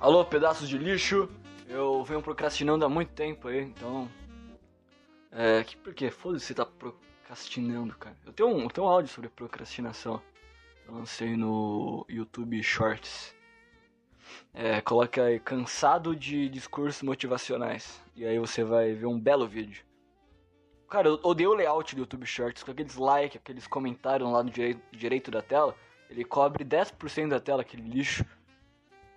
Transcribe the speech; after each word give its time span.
Alô, 0.00 0.24
pedaços 0.24 0.68
de 0.68 0.78
lixo. 0.78 1.28
Eu 1.66 2.04
venho 2.04 2.22
procrastinando 2.22 2.84
há 2.84 2.88
muito 2.88 3.12
tempo 3.14 3.48
aí, 3.48 3.62
então. 3.62 4.08
É. 5.32 5.64
Que, 5.64 5.76
por 5.76 5.92
quê? 5.92 6.08
Foda-se, 6.08 6.46
você 6.46 6.54
tá 6.54 6.64
procrastinando, 6.64 7.96
cara. 7.96 8.16
Eu 8.24 8.32
tenho, 8.32 8.48
um, 8.48 8.62
eu 8.62 8.70
tenho 8.70 8.86
um 8.86 8.90
áudio 8.90 9.12
sobre 9.12 9.28
procrastinação. 9.28 10.22
Eu 10.86 10.94
lancei 10.94 11.36
no 11.36 12.06
YouTube 12.08 12.62
Shorts. 12.62 13.34
É, 14.54 14.80
coloca 14.80 15.24
aí, 15.24 15.40
cansado 15.40 16.14
de 16.14 16.48
discursos 16.48 17.02
motivacionais. 17.02 18.00
E 18.14 18.24
aí 18.24 18.38
você 18.38 18.62
vai 18.62 18.94
ver 18.94 19.06
um 19.06 19.18
belo 19.18 19.48
vídeo. 19.48 19.84
Cara, 20.88 21.08
eu 21.08 21.18
odeio 21.24 21.50
o 21.50 21.54
layout 21.54 21.96
do 21.96 22.02
YouTube 22.02 22.24
Shorts, 22.24 22.62
com 22.62 22.70
aqueles 22.70 22.94
likes, 22.94 23.36
aqueles 23.36 23.66
comentários 23.66 24.30
no 24.30 24.44
direito, 24.44 24.80
direito 24.92 25.28
da 25.28 25.42
tela. 25.42 25.74
Ele 26.08 26.24
cobre 26.24 26.64
10% 26.64 27.30
da 27.30 27.40
tela, 27.40 27.62
aquele 27.62 27.82
lixo. 27.82 28.24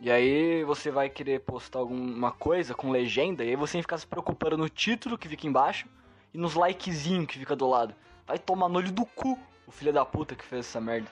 E 0.03 0.09
aí 0.09 0.63
você 0.63 0.89
vai 0.89 1.11
querer 1.11 1.41
postar 1.41 1.77
alguma 1.77 2.31
coisa 2.31 2.73
com 2.73 2.89
legenda, 2.89 3.45
e 3.45 3.49
aí 3.49 3.55
você 3.55 3.79
fica 3.79 3.95
se 3.95 4.07
preocupando 4.07 4.57
no 4.57 4.67
título 4.67 5.15
que 5.15 5.29
fica 5.29 5.45
embaixo 5.45 5.87
e 6.33 6.39
nos 6.39 6.55
likezinhos 6.55 7.27
que 7.27 7.37
fica 7.37 7.55
do 7.55 7.69
lado. 7.69 7.93
Vai 8.25 8.39
tomar 8.39 8.67
no 8.67 8.79
olho 8.79 8.91
do 8.91 9.05
cu 9.05 9.37
o 9.67 9.71
filho 9.71 9.93
da 9.93 10.03
puta 10.03 10.33
que 10.33 10.43
fez 10.43 10.65
essa 10.65 10.81
merda. 10.81 11.07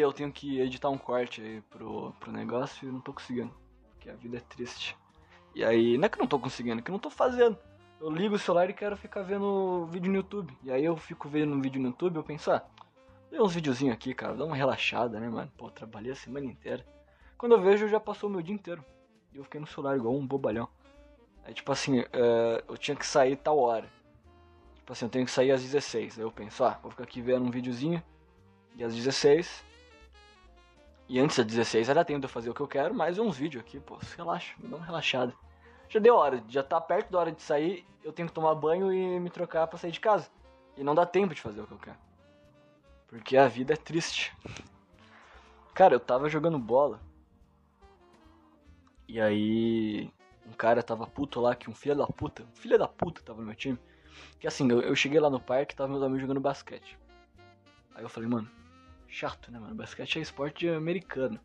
Eu 0.00 0.14
tenho 0.14 0.32
que 0.32 0.58
editar 0.60 0.88
um 0.88 0.96
corte 0.96 1.42
aí 1.42 1.60
pro, 1.68 2.12
pro 2.18 2.32
negócio 2.32 2.88
e 2.88 2.90
não 2.90 3.00
tô 3.00 3.12
conseguindo. 3.12 3.52
Porque 3.90 4.08
a 4.08 4.14
vida 4.14 4.38
é 4.38 4.40
triste. 4.40 4.96
E 5.54 5.62
aí, 5.62 5.98
não 5.98 6.06
é 6.06 6.08
que 6.08 6.16
eu 6.16 6.20
não 6.20 6.26
tô 6.26 6.38
conseguindo, 6.38 6.80
é 6.80 6.82
que 6.82 6.90
eu 6.90 6.92
não 6.92 6.98
tô 6.98 7.10
fazendo. 7.10 7.58
Eu 8.00 8.10
ligo 8.10 8.34
o 8.34 8.38
celular 8.38 8.70
e 8.70 8.72
quero 8.72 8.96
ficar 8.96 9.22
vendo 9.22 9.86
vídeo 9.86 10.10
no 10.10 10.16
YouTube. 10.16 10.56
E 10.62 10.72
aí 10.72 10.82
eu 10.82 10.96
fico 10.96 11.28
vendo 11.28 11.54
um 11.54 11.60
vídeo 11.60 11.80
no 11.82 11.88
YouTube 11.88 12.14
e 12.14 12.18
eu 12.18 12.24
penso, 12.24 12.50
ah, 12.50 12.64
vê 13.30 13.38
uns 13.42 13.52
videozinhos 13.52 13.94
aqui, 13.94 14.14
cara, 14.14 14.34
dá 14.34 14.44
uma 14.44 14.56
relaxada, 14.56 15.20
né, 15.20 15.28
mano? 15.28 15.52
Pô, 15.58 15.70
trabalhei 15.70 16.12
a 16.12 16.16
semana 16.16 16.46
inteira. 16.46 16.82
Quando 17.36 17.52
eu 17.52 17.60
vejo, 17.60 17.86
já 17.86 18.00
passou 18.00 18.30
o 18.30 18.32
meu 18.32 18.40
dia 18.40 18.54
inteiro. 18.54 18.82
E 19.34 19.36
eu 19.36 19.44
fiquei 19.44 19.60
no 19.60 19.66
celular 19.66 19.96
igual 19.96 20.14
um 20.14 20.26
bobalhão. 20.26 20.66
Aí, 21.44 21.52
tipo 21.52 21.70
assim, 21.70 22.00
uh, 22.00 22.64
eu 22.66 22.78
tinha 22.78 22.96
que 22.96 23.06
sair 23.06 23.36
tal 23.36 23.58
hora. 23.58 23.88
Tipo 24.76 24.92
assim, 24.92 25.04
eu 25.04 25.10
tenho 25.10 25.26
que 25.26 25.30
sair 25.30 25.50
às 25.50 25.62
16. 25.62 26.18
Aí 26.18 26.24
eu 26.24 26.32
penso, 26.32 26.64
ah, 26.64 26.78
vou 26.80 26.90
ficar 26.90 27.04
aqui 27.04 27.20
vendo 27.20 27.44
um 27.44 27.50
videozinho. 27.50 28.02
E 28.76 28.82
às 28.82 28.94
16 28.94 29.69
e 31.10 31.18
antes 31.18 31.36
das 31.38 31.46
16 31.46 31.88
era 31.88 32.04
tempo 32.04 32.20
de 32.20 32.26
eu 32.26 32.30
fazer 32.30 32.50
o 32.50 32.54
que 32.54 32.60
eu 32.60 32.68
quero, 32.68 32.94
mas 32.94 33.18
uns 33.18 33.36
vídeos 33.36 33.64
aqui, 33.64 33.80
pô, 33.80 33.98
relaxa, 34.16 34.54
me 34.60 34.68
dá 34.68 34.76
uma 34.76 34.86
relaxada. 34.86 35.34
Já 35.88 35.98
deu 35.98 36.14
hora, 36.14 36.40
já 36.48 36.62
tá 36.62 36.80
perto 36.80 37.10
da 37.10 37.18
hora 37.18 37.32
de 37.32 37.42
sair, 37.42 37.84
eu 38.04 38.12
tenho 38.12 38.28
que 38.28 38.34
tomar 38.34 38.54
banho 38.54 38.92
e 38.92 39.18
me 39.18 39.28
trocar 39.28 39.66
pra 39.66 39.76
sair 39.76 39.90
de 39.90 39.98
casa. 39.98 40.30
E 40.76 40.84
não 40.84 40.94
dá 40.94 41.04
tempo 41.04 41.34
de 41.34 41.40
fazer 41.40 41.62
o 41.62 41.66
que 41.66 41.72
eu 41.72 41.78
quero. 41.78 41.98
Porque 43.08 43.36
a 43.36 43.48
vida 43.48 43.72
é 43.72 43.76
triste. 43.76 44.32
Cara, 45.74 45.96
eu 45.96 45.98
tava 45.98 46.28
jogando 46.28 46.60
bola. 46.60 47.00
E 49.08 49.20
aí. 49.20 50.12
Um 50.46 50.52
cara 50.52 50.80
tava 50.80 51.08
puto 51.08 51.40
lá, 51.40 51.56
que 51.56 51.68
um 51.68 51.74
filho 51.74 51.96
da 51.96 52.06
puta, 52.06 52.44
um 52.44 52.56
filho 52.56 52.78
da 52.78 52.86
puta 52.86 53.20
tava 53.20 53.40
no 53.40 53.46
meu 53.46 53.56
time. 53.56 53.78
Que 54.38 54.46
assim, 54.46 54.70
eu, 54.70 54.80
eu 54.80 54.94
cheguei 54.94 55.18
lá 55.18 55.28
no 55.28 55.40
parque 55.40 55.74
tava 55.74 55.90
meus 55.90 56.04
amigos 56.04 56.22
jogando 56.22 56.40
basquete. 56.40 56.96
Aí 57.96 58.04
eu 58.04 58.08
falei, 58.08 58.28
mano, 58.28 58.48
chato, 59.10 59.50
né, 59.50 59.58
mano? 59.58 59.74
Basquete 59.74 60.18
é 60.18 60.22
esporte 60.22 60.68
americano. 60.68 61.40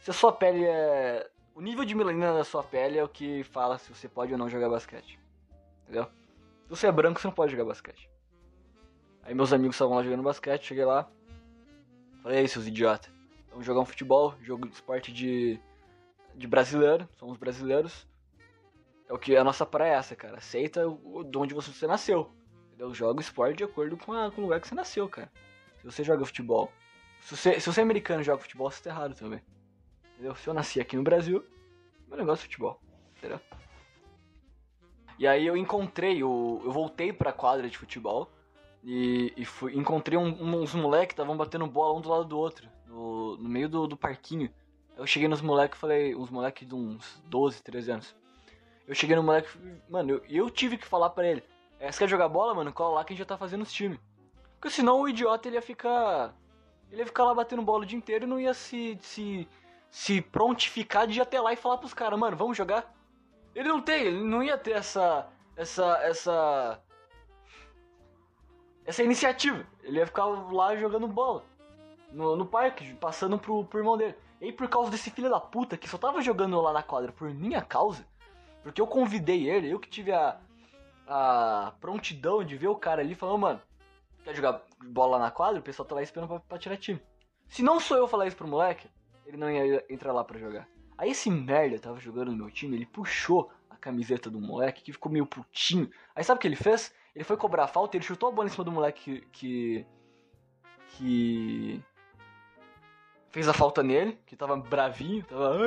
Se 0.00 0.10
a 0.10 0.14
sua 0.14 0.32
pele 0.32 0.64
é. 0.64 1.28
O 1.54 1.60
nível 1.60 1.84
de 1.84 1.94
melanina 1.94 2.32
da 2.32 2.44
sua 2.44 2.62
pele 2.62 2.98
é 2.98 3.04
o 3.04 3.08
que 3.08 3.44
fala 3.44 3.78
se 3.78 3.92
você 3.92 4.08
pode 4.08 4.32
ou 4.32 4.38
não 4.38 4.48
jogar 4.48 4.70
basquete. 4.70 5.18
Entendeu? 5.82 6.04
Se 6.64 6.70
você 6.70 6.86
é 6.86 6.92
branco, 6.92 7.20
você 7.20 7.26
não 7.26 7.34
pode 7.34 7.52
jogar 7.52 7.64
basquete. 7.64 8.08
Aí 9.22 9.34
meus 9.34 9.52
amigos 9.52 9.76
estavam 9.76 9.96
lá 9.96 10.02
jogando 10.02 10.22
basquete, 10.22 10.66
cheguei 10.66 10.84
lá. 10.84 11.08
Falei, 12.22 12.38
aí, 12.38 12.48
seus 12.48 12.66
idiotas. 12.66 13.12
Vamos 13.50 13.66
jogar 13.66 13.80
um 13.80 13.84
futebol, 13.84 14.34
jogo 14.40 14.66
de 14.66 14.74
esporte 14.74 15.12
de. 15.12 15.60
de 16.34 16.46
brasileiro, 16.46 17.08
somos 17.18 17.36
brasileiros. 17.36 18.06
É 19.08 19.12
o 19.12 19.18
que 19.18 19.36
a 19.36 19.44
nossa 19.44 19.66
praia 19.66 19.92
é 19.92 19.96
essa, 19.96 20.16
cara. 20.16 20.38
Aceita 20.38 20.88
o, 20.88 21.22
de 21.22 21.36
onde 21.36 21.54
você 21.54 21.86
nasceu. 21.86 22.30
Entendeu? 22.68 22.94
Joga 22.94 23.20
esporte 23.20 23.58
de 23.58 23.64
acordo 23.64 23.96
com, 23.96 24.12
a, 24.12 24.30
com 24.30 24.40
o 24.40 24.44
lugar 24.44 24.60
que 24.60 24.66
você 24.66 24.74
nasceu, 24.74 25.08
cara. 25.08 25.30
Se 25.82 25.86
você 25.86 26.04
joga 26.04 26.24
futebol 26.24 26.72
se 27.22 27.36
você, 27.36 27.60
se 27.60 27.72
você 27.72 27.80
é 27.80 27.82
americano 27.84 28.20
e 28.20 28.24
joga 28.24 28.42
futebol, 28.42 28.70
você 28.70 28.82
tá 28.82 28.90
errado 28.90 29.14
também. 29.14 29.40
Entendeu? 30.14 30.34
Se 30.34 30.48
eu 30.48 30.54
nasci 30.54 30.80
aqui 30.80 30.96
no 30.96 31.02
Brasil, 31.02 31.44
meu 32.08 32.18
negócio 32.18 32.42
é 32.42 32.44
futebol. 32.44 32.80
Entendeu? 33.16 33.40
E 35.18 35.26
aí 35.26 35.46
eu 35.46 35.56
encontrei, 35.56 36.22
o, 36.24 36.60
eu 36.64 36.72
voltei 36.72 37.12
pra 37.12 37.32
quadra 37.32 37.70
de 37.70 37.78
futebol 37.78 38.28
e, 38.82 39.32
e 39.36 39.44
fui, 39.44 39.76
encontrei 39.76 40.18
um, 40.18 40.62
uns 40.62 40.74
moleques 40.74 41.08
que 41.08 41.12
estavam 41.12 41.36
batendo 41.36 41.66
bola 41.66 41.96
um 41.96 42.00
do 42.00 42.08
lado 42.08 42.24
do 42.24 42.36
outro, 42.36 42.68
no, 42.86 43.36
no 43.36 43.48
meio 43.48 43.68
do, 43.68 43.86
do 43.86 43.96
parquinho. 43.96 44.50
Eu 44.96 45.06
cheguei 45.06 45.28
nos 45.28 45.40
moleques 45.40 45.78
e 45.78 45.80
falei, 45.80 46.16
uns 46.16 46.28
moleques 46.28 46.66
de 46.66 46.74
uns 46.74 47.22
12, 47.26 47.62
13 47.62 47.90
anos. 47.92 48.16
Eu 48.86 48.96
cheguei 48.96 49.14
no 49.14 49.22
moleque, 49.22 49.48
mano, 49.88 50.10
eu, 50.10 50.24
eu 50.28 50.50
tive 50.50 50.76
que 50.76 50.86
falar 50.86 51.10
pra 51.10 51.26
ele: 51.26 51.42
é, 51.78 51.90
Você 51.90 52.00
quer 52.00 52.08
jogar 52.08 52.28
bola, 52.28 52.52
mano? 52.52 52.72
Cola 52.72 52.96
lá 52.96 53.04
que 53.04 53.12
a 53.12 53.14
gente 53.14 53.20
já 53.20 53.26
tá 53.26 53.38
fazendo 53.38 53.62
os 53.62 53.72
times. 53.72 54.00
Porque 54.62 54.76
senão 54.76 55.00
o 55.00 55.08
idiota 55.08 55.48
ele 55.48 55.56
ia 55.56 55.62
ficar 55.62 56.32
ele 56.88 57.02
ia 57.02 57.06
ficar 57.06 57.24
lá 57.24 57.34
batendo 57.34 57.62
bola 57.62 57.82
o 57.82 57.86
dia 57.86 57.98
inteiro 57.98 58.26
e 58.26 58.28
não 58.28 58.38
ia 58.38 58.54
se, 58.54 58.96
se, 59.02 59.48
se 59.90 60.20
prontificar 60.20 61.04
de 61.04 61.18
ir 61.18 61.20
até 61.20 61.40
lá 61.40 61.52
e 61.52 61.56
falar 61.56 61.78
pros 61.78 61.92
caras, 61.92 62.16
mano, 62.16 62.36
vamos 62.36 62.56
jogar? 62.56 62.94
Ele 63.56 63.68
não 63.68 63.80
tem, 63.80 64.04
ele 64.04 64.22
não 64.22 64.40
ia 64.40 64.56
ter 64.56 64.72
essa. 64.72 65.26
essa. 65.56 65.98
essa. 66.04 66.80
essa 68.84 69.02
iniciativa. 69.02 69.66
Ele 69.82 69.98
ia 69.98 70.06
ficar 70.06 70.26
lá 70.26 70.76
jogando 70.76 71.08
bola. 71.08 71.42
No, 72.12 72.36
no 72.36 72.46
parque, 72.46 72.94
passando 72.94 73.38
pro, 73.38 73.64
pro 73.64 73.80
irmão 73.80 73.96
dele. 73.96 74.14
E 74.40 74.44
aí, 74.44 74.52
por 74.52 74.68
causa 74.68 74.92
desse 74.92 75.10
filho 75.10 75.28
da 75.28 75.40
puta 75.40 75.76
que 75.76 75.88
só 75.88 75.98
tava 75.98 76.22
jogando 76.22 76.60
lá 76.60 76.72
na 76.72 76.84
quadra 76.84 77.10
por 77.10 77.28
minha 77.30 77.62
causa, 77.62 78.06
porque 78.62 78.80
eu 78.80 78.86
convidei 78.86 79.48
ele, 79.48 79.70
eu 79.70 79.80
que 79.80 79.88
tive 79.88 80.12
a, 80.12 80.38
a 81.06 81.72
prontidão 81.80 82.44
de 82.44 82.56
ver 82.56 82.68
o 82.68 82.76
cara 82.76 83.00
ali 83.00 83.14
falando, 83.14 83.38
mano, 83.38 83.62
quer 84.22 84.34
jogar 84.34 84.62
bola 84.84 85.18
na 85.18 85.30
quadra, 85.30 85.60
o 85.60 85.62
pessoal 85.62 85.86
tá 85.86 85.94
lá 85.94 86.02
esperando 86.02 86.28
pra, 86.28 86.40
pra 86.40 86.58
tirar 86.58 86.76
time. 86.76 87.00
Se 87.48 87.62
não 87.62 87.78
sou 87.78 87.96
eu 87.96 88.08
falar 88.08 88.26
isso 88.26 88.36
pro 88.36 88.48
moleque, 88.48 88.88
ele 89.26 89.36
não 89.36 89.50
ia 89.50 89.84
entrar 89.88 90.12
lá 90.12 90.24
para 90.24 90.38
jogar. 90.38 90.68
Aí 90.96 91.10
esse 91.10 91.30
merda 91.30 91.78
tava 91.78 92.00
jogando 92.00 92.30
no 92.30 92.36
meu 92.36 92.50
time, 92.50 92.76
ele 92.76 92.86
puxou 92.86 93.50
a 93.68 93.76
camiseta 93.76 94.30
do 94.30 94.40
moleque, 94.40 94.82
que 94.82 94.92
ficou 94.92 95.10
meio 95.10 95.26
putinho. 95.26 95.90
Aí 96.14 96.22
sabe 96.22 96.38
o 96.38 96.40
que 96.40 96.46
ele 96.46 96.56
fez? 96.56 96.94
Ele 97.14 97.24
foi 97.24 97.36
cobrar 97.36 97.64
a 97.64 97.68
falta, 97.68 97.96
ele 97.96 98.04
chutou 98.04 98.28
a 98.28 98.32
bola 98.32 98.48
em 98.48 98.50
cima 98.50 98.64
do 98.64 98.72
moleque 98.72 99.26
que. 99.32 99.86
que. 100.88 101.82
fez 103.30 103.48
a 103.48 103.52
falta 103.52 103.82
nele, 103.82 104.18
que 104.26 104.36
tava 104.36 104.56
bravinho, 104.56 105.24
tava. 105.24 105.58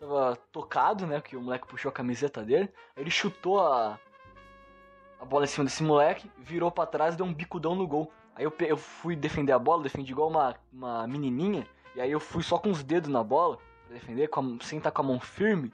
tava 0.00 0.36
tocado, 0.50 1.06
né? 1.06 1.20
Que 1.20 1.36
o 1.36 1.42
moleque 1.42 1.68
puxou 1.68 1.88
a 1.88 1.92
camiseta 1.92 2.42
dele. 2.42 2.72
Aí 2.96 3.02
ele 3.02 3.10
chutou 3.10 3.60
a, 3.60 3.98
a 5.22 5.24
bola 5.24 5.44
em 5.44 5.46
cima 5.46 5.64
desse 5.64 5.84
moleque, 5.84 6.28
virou 6.36 6.68
para 6.68 6.84
trás 6.84 7.14
e 7.14 7.16
deu 7.16 7.24
um 7.24 7.32
bicudão 7.32 7.76
no 7.76 7.86
gol. 7.86 8.12
Aí 8.34 8.44
eu, 8.44 8.52
eu 8.58 8.76
fui 8.76 9.14
defender 9.14 9.52
a 9.52 9.58
bola, 9.58 9.84
defendi 9.84 10.10
igual 10.10 10.28
uma, 10.28 10.56
uma 10.72 11.06
menininha, 11.06 11.64
e 11.94 12.00
aí 12.00 12.10
eu 12.10 12.18
fui 12.18 12.42
só 12.42 12.58
com 12.58 12.70
os 12.70 12.82
dedos 12.82 13.08
na 13.08 13.22
bola, 13.22 13.56
pra 13.86 13.94
defender, 13.94 14.28
a, 14.28 14.64
sem 14.64 14.78
estar 14.78 14.90
com 14.90 15.00
a 15.00 15.04
mão 15.04 15.20
firme. 15.20 15.72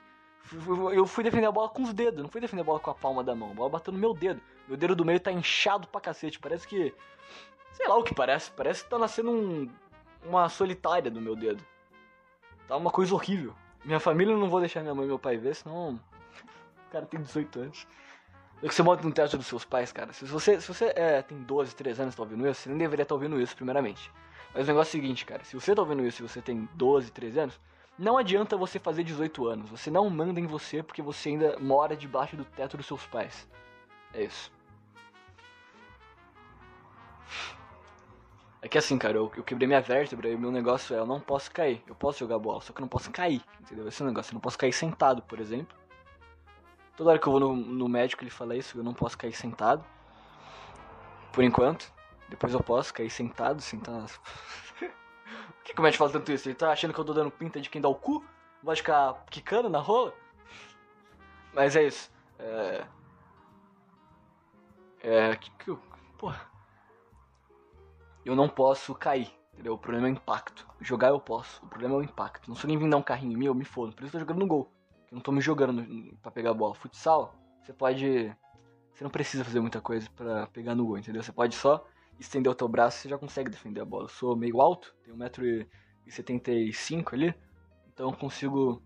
Eu 0.93 1.07
fui 1.07 1.25
defender 1.25 1.47
a 1.47 1.53
bola 1.53 1.71
com 1.71 1.83
os 1.83 1.95
dedos, 1.95 2.23
não 2.23 2.29
fui 2.29 2.43
defender 2.43 2.61
a 2.61 2.65
bola 2.65 2.79
com 2.79 2.91
a 2.91 2.95
palma 2.95 3.25
da 3.25 3.35
mão. 3.35 3.51
A 3.51 3.55
bola 3.55 3.71
bateu 3.71 3.91
no 3.91 3.99
meu 3.99 4.13
dedo. 4.13 4.41
Meu 4.67 4.77
dedo 4.77 4.95
do 4.95 5.05
meio 5.05 5.19
tá 5.19 5.33
inchado 5.33 5.89
pra 5.89 6.01
cacete. 6.01 6.39
Parece 6.39 6.69
que. 6.69 6.95
Sei 7.73 7.87
lá 7.87 7.97
o 7.97 8.03
que 8.03 8.15
parece. 8.15 8.51
Parece 8.51 8.85
que 8.85 8.91
tá 8.91 8.99
nascendo 8.99 9.31
um, 9.31 9.69
uma 10.25 10.49
solitária 10.49 11.11
do 11.11 11.21
meu 11.21 11.37
dedo. 11.37 11.63
Tá 12.67 12.77
uma 12.77 12.91
coisa 12.91 13.15
horrível. 13.15 13.55
Minha 13.85 14.01
família 14.01 14.35
não 14.37 14.49
vou 14.49 14.61
deixar 14.61 14.81
minha 14.81 14.95
mãe 14.95 15.05
e 15.05 15.09
meu 15.09 15.19
pai 15.19 15.37
ver, 15.37 15.55
senão. 15.55 15.99
O 16.89 16.91
cara 16.91 17.05
tem 17.05 17.21
18 17.21 17.61
anos. 17.61 17.87
É 18.63 18.67
que 18.69 18.75
você 18.75 18.83
monta 18.83 19.05
no 19.05 19.13
teto 19.13 19.37
dos 19.37 19.47
seus 19.47 19.65
pais, 19.65 19.93
cara. 19.93 20.13
Se 20.13 20.25
você, 20.25 20.61
se 20.61 20.67
você 20.67 20.93
é, 20.97 21.23
tem 21.23 21.39
12, 21.43 21.77
13 21.77 22.03
anos 22.03 22.15
e 22.15 22.17
tá 22.17 22.23
ouvindo 22.25 22.49
isso, 22.49 22.63
você 22.63 22.69
nem 22.69 22.79
deveria 22.79 23.05
estar 23.05 23.11
tá 23.11 23.15
ouvindo 23.15 23.41
isso, 23.41 23.55
primeiramente. 23.55 24.11
Mas 24.53 24.65
o 24.65 24.67
negócio 24.67 24.97
é 24.97 24.99
o 24.99 25.03
seguinte, 25.03 25.25
cara. 25.25 25.45
Se 25.45 25.55
você 25.55 25.75
tá 25.75 25.83
ouvindo 25.83 26.05
isso 26.05 26.23
e 26.23 26.29
você 26.29 26.43
tem 26.43 26.69
12, 26.75 27.13
13 27.13 27.39
anos, 27.39 27.61
não 27.97 28.19
adianta 28.19 28.57
você 28.57 28.81
fazer 28.81 29.05
18 29.05 29.47
anos. 29.47 29.71
Você 29.71 29.91
não 29.91 30.11
manda 30.11 30.41
em 30.41 30.47
você 30.47 30.83
porque 30.83 31.01
você 31.01 31.29
ainda 31.29 31.57
mora 31.61 31.97
debaixo 31.97 32.37
do 32.37 32.45
teto 32.45 32.77
dos 32.77 32.87
seus 32.87 33.07
pais. 33.07 33.49
É 34.13 34.25
isso. 34.25 34.51
É 38.61 38.67
que 38.67 38.77
assim, 38.77 38.99
cara, 38.99 39.17
eu, 39.17 39.31
eu 39.37 39.45
quebrei 39.45 39.69
minha 39.69 39.81
vértebra 39.81 40.29
e 40.29 40.35
o 40.35 40.39
meu 40.39 40.51
negócio 40.51 40.97
é, 40.97 40.99
eu 40.99 41.07
não 41.07 41.21
posso 41.21 41.49
cair. 41.53 41.81
Eu 41.87 41.95
posso 41.95 42.19
jogar 42.19 42.41
bola, 42.41 42.61
só 42.61 42.73
que 42.73 42.81
eu 42.81 42.83
não 42.83 42.89
posso 42.89 43.09
cair, 43.13 43.41
entendeu? 43.61 43.87
Esse 43.87 44.03
é 44.03 44.05
o 44.05 44.09
negócio. 44.09 44.33
Eu 44.33 44.35
não 44.35 44.41
posso 44.41 44.59
cair 44.59 44.73
sentado, 44.73 45.23
por 45.23 45.39
exemplo. 45.39 45.78
Toda 46.99 47.11
hora 47.11 47.19
que 47.21 47.29
eu 47.29 47.31
vou 47.31 47.39
no, 47.39 47.55
no 47.55 47.89
médico 47.89 48.25
ele 48.25 48.31
fala 48.31 48.57
isso, 48.57 48.77
eu 48.77 48.83
não 48.83 48.93
posso 48.93 49.17
cair 49.17 49.33
sentado. 49.33 49.85
Por 51.33 51.45
enquanto. 51.45 51.93
Depois 52.29 52.53
eu 52.53 52.61
posso 52.61 52.93
cair 52.93 53.09
sentado, 53.09 53.63
sentado. 53.63 54.11
Por 54.81 55.63
que, 55.63 55.75
que 55.75 55.79
o 55.79 55.83
Matt 55.83 55.95
fala 55.95 56.11
tanto 56.11 56.33
isso? 56.33 56.49
Ele 56.49 56.57
tá 56.57 56.73
achando 56.73 56.93
que 56.93 56.99
eu 56.99 57.05
tô 57.05 57.15
dando 57.15 57.31
pinta 57.31 57.61
de 57.61 57.71
quem 57.71 57.81
dá 57.81 57.89
o 57.89 57.95
cu? 57.95 58.25
Vai 58.65 58.75
ficar 58.75 59.15
quicando 59.31 59.71
na 59.71 59.79
rola? 59.79 60.13
Mas 61.55 61.77
é 61.77 61.85
isso. 61.85 62.11
É. 62.37 62.85
É. 65.01 65.37
Que, 65.37 65.53
que, 65.53 65.79
porra. 66.19 66.51
Eu 68.25 68.35
não 68.35 68.49
posso 68.49 68.93
cair, 68.93 69.33
entendeu? 69.53 69.75
O 69.75 69.79
problema 69.79 70.09
é 70.09 70.11
o 70.11 70.15
impacto. 70.15 70.67
Jogar 70.81 71.11
eu 71.11 71.21
posso. 71.21 71.65
O 71.65 71.69
problema 71.69 71.95
é 71.95 71.99
o 71.99 72.03
impacto. 72.03 72.49
Não 72.49 72.57
sou 72.57 72.67
nem 72.67 72.77
vir 72.77 72.91
dar 72.91 72.97
um 72.97 73.03
carrinho 73.03 73.35
em 73.35 73.37
mim, 73.37 73.47
eu 73.47 73.55
me 73.55 73.65
fodo. 73.65 73.95
Por 73.95 74.03
isso 74.03 74.17
eu 74.17 74.19
tô 74.19 74.19
jogando 74.19 74.41
no 74.41 74.49
gol. 74.49 74.69
Eu 75.11 75.17
não 75.17 75.23
tô 75.23 75.33
me 75.33 75.41
jogando 75.41 76.17
para 76.23 76.31
pegar 76.31 76.51
a 76.51 76.55
bola. 76.55 76.75
Futsal, 76.75 77.35
você 77.63 77.73
pode. 77.73 78.35
Você 78.93 79.05
não 79.05 79.11
precisa 79.11 79.45
fazer 79.45 79.61
muita 79.61 79.81
coisa 79.81 80.09
para 80.11 80.47
pegar 80.49 80.75
no 80.75 80.85
gol, 80.85 80.99
entendeu? 80.99 81.23
Você 81.23 81.33
pode 81.33 81.55
só 81.55 81.87
estender 82.19 82.51
o 82.51 82.55
teu 82.55 82.69
braço 82.69 82.99
e 82.99 83.03
você 83.03 83.09
já 83.09 83.19
consegue 83.19 83.51
defender 83.51 83.81
a 83.81 83.85
bola. 83.85 84.05
Eu 84.05 84.09
sou 84.09 84.37
meio 84.37 84.61
alto, 84.61 84.95
tenho 85.05 85.17
1,75m 85.17 87.15
ali, 87.15 87.35
então 87.87 88.11
eu 88.11 88.17
consigo. 88.17 88.83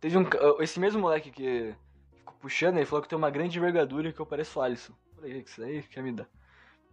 Teve 0.00 0.18
um. 0.18 0.24
Esse 0.60 0.78
mesmo 0.78 1.00
moleque 1.00 1.30
que 1.30 1.74
ficou 2.12 2.34
puxando, 2.34 2.76
ele 2.76 2.86
falou 2.86 3.02
que 3.02 3.08
tem 3.08 3.18
uma 3.18 3.30
grande 3.30 3.58
envergadura 3.58 4.08
e 4.08 4.12
que 4.12 4.20
eu 4.20 4.26
pareço 4.26 4.60
Alisson. 4.60 4.94
Falei, 5.14 5.40
isso 5.40 5.62
aí 5.62 5.82
quer 5.82 6.02
me 6.02 6.12
dar. 6.12 6.28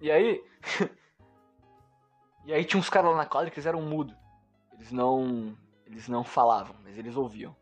E 0.01 0.09
aí. 0.09 0.43
e 2.45 2.53
aí 2.53 2.65
tinha 2.65 2.79
uns 2.79 2.89
caras 2.89 3.11
lá 3.11 3.17
na 3.17 3.25
quadra 3.25 3.51
que 3.51 3.59
eles 3.59 3.67
eram 3.67 3.81
mudos. 3.81 4.15
Eles 4.73 4.91
não. 4.91 5.55
Eles 5.85 6.07
não 6.07 6.23
falavam, 6.23 6.75
mas 6.83 6.97
eles 6.97 7.15
ouviam. 7.15 7.55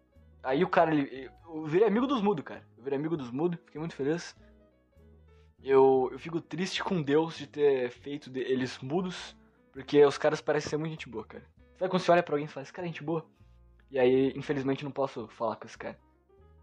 Aí 0.45 0.63
o 0.63 0.69
cara, 0.69 0.93
ele, 0.93 1.27
eu 1.43 1.65
virei 1.65 1.87
amigo 1.87 2.05
dos 2.05 2.21
mudos, 2.21 2.45
cara. 2.45 2.63
Eu 2.77 2.83
virei 2.83 2.99
amigo 2.99 3.17
dos 3.17 3.31
mudos, 3.31 3.59
fiquei 3.65 3.79
muito 3.79 3.95
feliz. 3.95 4.35
Eu, 5.63 6.07
eu 6.11 6.19
fico 6.19 6.39
triste 6.39 6.83
com 6.83 7.01
Deus 7.01 7.35
de 7.35 7.47
ter 7.47 7.89
feito 7.89 8.29
de, 8.29 8.41
eles 8.41 8.77
mudos, 8.77 9.35
porque 9.73 10.05
os 10.05 10.19
caras 10.19 10.41
parecem 10.41 10.69
ser 10.69 10.77
muito 10.77 10.91
gente 10.91 11.09
boa, 11.09 11.25
cara. 11.25 11.43
Sabe 11.79 11.89
quando 11.89 12.03
você 12.03 12.11
olha 12.11 12.21
pra 12.21 12.35
alguém 12.35 12.45
e 12.45 12.47
fala, 12.47 12.61
esse 12.61 12.71
cara 12.71 12.85
é 12.85 12.89
gente 12.89 13.03
boa? 13.03 13.25
E 13.89 13.97
aí, 13.97 14.33
infelizmente, 14.35 14.83
não 14.83 14.91
posso 14.91 15.27
falar 15.29 15.55
com 15.55 15.65
esse 15.65 15.75
cara. 15.75 15.97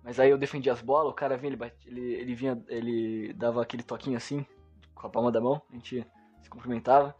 Mas 0.04 0.20
aí 0.20 0.30
eu 0.30 0.38
defendi 0.38 0.70
as 0.70 0.80
bolas, 0.80 1.10
o 1.10 1.14
cara 1.14 1.36
vinha, 1.36 1.48
ele, 1.48 1.56
bate, 1.56 1.76
ele, 1.84 2.14
ele 2.14 2.34
vinha, 2.36 2.62
ele 2.68 3.32
dava 3.32 3.60
aquele 3.60 3.82
toquinho 3.82 4.16
assim, 4.16 4.46
com 4.94 5.08
a 5.08 5.10
palma 5.10 5.32
da 5.32 5.40
mão, 5.40 5.60
a 5.68 5.74
gente 5.74 6.06
se 6.40 6.48
cumprimentava. 6.48 7.16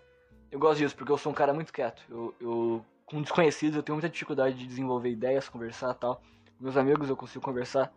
Eu 0.49 0.61
gosto 0.61 0.79
disso, 0.79 0.95
porque 0.95 1.11
eu 1.11 1.19
sou 1.19 1.33
um 1.33 1.35
cara 1.35 1.53
muito 1.53 1.73
quieto. 1.73 2.05
Eu, 2.09 2.35
eu 2.41 2.87
com 3.05 3.21
desconhecidos, 3.21 3.77
eu 3.77 3.83
tenho 3.83 3.97
muita 3.97 4.09
dificuldade 4.09 4.57
de 4.57 4.65
desenvolver 4.65 5.11
ideias, 5.11 5.49
conversar 5.49 5.91
e 5.91 5.99
tal 5.99 6.23
meus 6.61 6.77
amigos 6.77 7.09
eu 7.09 7.17
consigo 7.17 7.45
conversar 7.45 7.93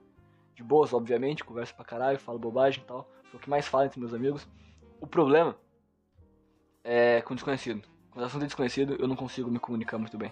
de 0.55 0.63
boas, 0.63 0.93
obviamente, 0.93 1.43
converso 1.43 1.75
pra 1.75 1.83
caralho, 1.83 2.17
falo 2.17 2.39
bobagem 2.39 2.81
e 2.81 2.85
tal. 2.85 3.07
Sou 3.29 3.39
o 3.39 3.43
que 3.43 3.49
mais 3.49 3.67
falo 3.67 3.85
entre 3.85 3.99
meus 3.99 4.13
amigos. 4.13 4.47
O 4.99 5.07
problema 5.07 5.55
é 6.83 7.21
com 7.21 7.35
desconhecido. 7.35 7.87
Com 8.11 8.21
assunto 8.21 8.43
é 8.43 8.45
desconhecido, 8.45 8.95
eu 8.97 9.07
não 9.07 9.15
consigo 9.15 9.51
me 9.51 9.59
comunicar 9.59 9.97
muito 9.97 10.17
bem. 10.17 10.31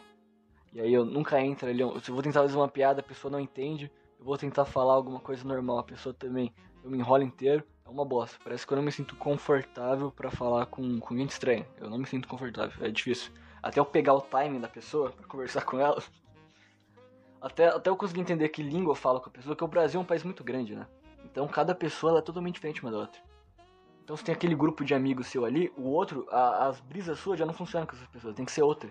E 0.73 0.79
aí 0.79 0.93
eu 0.93 1.05
nunca 1.05 1.39
entro 1.41 1.69
ali. 1.69 1.83
Se 2.01 2.09
eu 2.09 2.15
vou 2.15 2.23
tentar 2.23 2.41
fazer 2.41 2.55
uma 2.55 2.67
piada, 2.67 3.01
a 3.01 3.03
pessoa 3.03 3.31
não 3.31 3.39
entende. 3.39 3.91
Eu 4.17 4.25
vou 4.25 4.37
tentar 4.37 4.65
falar 4.65 4.93
alguma 4.93 5.19
coisa 5.19 5.45
normal, 5.45 5.79
a 5.79 5.83
pessoa 5.83 6.13
também. 6.13 6.53
Eu 6.83 6.89
me 6.89 6.97
enrolo 6.97 7.23
inteiro, 7.23 7.63
é 7.85 7.89
uma 7.89 8.05
bosta. 8.05 8.39
Parece 8.43 8.65
que 8.65 8.73
eu 8.73 8.77
não 8.77 8.83
me 8.83 8.91
sinto 8.91 9.15
confortável 9.17 10.11
para 10.11 10.31
falar 10.31 10.65
com, 10.67 10.99
com 10.99 11.17
gente 11.17 11.31
estranha. 11.31 11.67
Eu 11.77 11.89
não 11.89 11.97
me 11.97 12.05
sinto 12.05 12.27
confortável, 12.27 12.85
é 12.85 12.89
difícil. 12.89 13.31
Até 13.61 13.79
eu 13.79 13.85
pegar 13.85 14.13
o 14.13 14.21
timing 14.21 14.59
da 14.59 14.67
pessoa 14.67 15.11
para 15.11 15.27
conversar 15.27 15.63
com 15.63 15.79
ela, 15.79 16.01
até, 17.43 17.67
até 17.67 17.89
eu 17.89 17.97
consegui 17.97 18.21
entender 18.21 18.47
que 18.47 18.63
língua 18.63 18.91
eu 18.91 18.95
falo 18.95 19.19
com 19.19 19.29
a 19.29 19.31
pessoa, 19.31 19.53
que 19.53 19.63
o 19.63 19.67
Brasil 19.67 19.99
é 19.99 20.03
um 20.03 20.05
país 20.05 20.23
muito 20.23 20.45
grande, 20.45 20.73
né? 20.73 20.87
Então 21.25 21.45
cada 21.45 21.75
pessoa 21.75 22.17
é 22.17 22.21
totalmente 22.21 22.55
diferente 22.55 22.81
uma 22.81 22.89
da 22.89 22.99
outra. 22.99 23.21
Então 24.01 24.15
você 24.15 24.23
tem 24.23 24.33
aquele 24.33 24.55
grupo 24.55 24.85
de 24.85 24.95
amigos 24.95 25.27
seu 25.27 25.43
ali, 25.43 25.71
o 25.77 25.89
outro, 25.89 26.25
a, 26.31 26.67
as 26.67 26.79
brisas 26.79 27.19
suas 27.19 27.37
já 27.37 27.45
não 27.45 27.53
funcionam 27.53 27.85
com 27.85 27.95
essas 27.95 28.07
pessoas, 28.07 28.33
tem 28.33 28.45
que 28.45 28.51
ser 28.51 28.63
outra. 28.63 28.89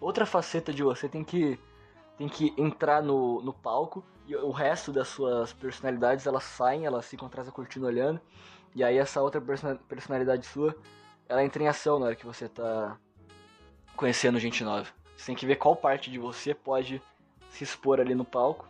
Outra 0.00 0.26
faceta 0.26 0.72
de 0.72 0.82
você 0.82 1.08
tem 1.08 1.22
que 1.22 1.58
tem 2.18 2.28
que 2.28 2.52
entrar 2.56 3.00
no, 3.00 3.40
no 3.42 3.52
palco 3.52 4.04
e 4.26 4.34
o 4.34 4.50
resto 4.50 4.92
das 4.92 5.08
suas 5.08 5.52
personalidades 5.52 6.26
elas 6.26 6.44
saem, 6.44 6.86
elas 6.86 7.06
ficam 7.06 7.28
atrás 7.28 7.46
da 7.46 7.52
cortina 7.52 7.86
olhando. 7.86 8.20
E 8.74 8.82
aí 8.82 8.98
essa 8.98 9.22
outra 9.22 9.40
personalidade 9.88 10.46
sua, 10.46 10.74
ela 11.28 11.44
entra 11.44 11.62
em 11.62 11.68
ação 11.68 12.00
na 12.00 12.06
hora 12.06 12.16
que 12.16 12.26
você 12.26 12.48
tá 12.48 12.98
conhecendo 13.96 14.38
gente 14.40 14.64
nova. 14.64 14.88
Você 15.16 15.26
tem 15.26 15.36
que 15.36 15.46
ver 15.46 15.56
qual 15.56 15.76
parte 15.76 16.10
de 16.10 16.18
você 16.18 16.52
pode 16.52 17.00
se 17.54 17.62
expor 17.62 18.00
ali 18.00 18.14
no 18.14 18.24
palco. 18.24 18.68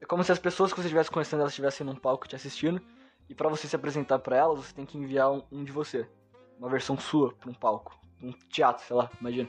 É 0.00 0.06
como 0.06 0.24
se 0.24 0.32
as 0.32 0.38
pessoas 0.38 0.72
que 0.72 0.80
você 0.80 0.86
estivesse 0.86 1.10
conhecendo 1.10 1.40
elas 1.40 1.52
estivessem 1.52 1.86
num 1.86 1.94
palco 1.94 2.26
te 2.26 2.34
assistindo. 2.34 2.80
E 3.28 3.34
para 3.34 3.48
você 3.48 3.68
se 3.68 3.76
apresentar 3.76 4.18
para 4.18 4.36
elas, 4.36 4.58
você 4.58 4.74
tem 4.74 4.86
que 4.86 4.96
enviar 4.96 5.30
um, 5.30 5.42
um 5.52 5.62
de 5.62 5.70
você. 5.70 6.08
Uma 6.58 6.68
versão 6.68 6.98
sua 6.98 7.34
pra 7.34 7.50
um 7.50 7.54
palco. 7.54 7.98
Um 8.22 8.32
teatro, 8.32 8.84
sei 8.84 8.96
lá, 8.96 9.10
imagina. 9.20 9.48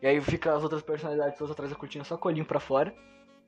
E 0.00 0.06
aí 0.06 0.20
fica 0.20 0.54
as 0.54 0.62
outras 0.62 0.80
personalidades 0.82 1.36
todas 1.36 1.50
atrás 1.50 1.70
da 1.70 1.76
cortina 1.76 2.04
só 2.04 2.16
colinho 2.16 2.46
pra 2.46 2.60
fora. 2.60 2.94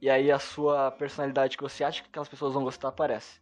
E 0.02 0.11
aí 0.11 0.32
a 0.32 0.38
sua 0.38 0.91
personalidade 0.91 1.56
que 1.56 1.62
você 1.62 1.85
acha 1.85 2.03
que 2.03 2.08
aquelas 2.08 2.29
pessoas 2.29 2.53
vão 2.53 2.64
gostar 2.64 2.88
aparece. 2.88 3.41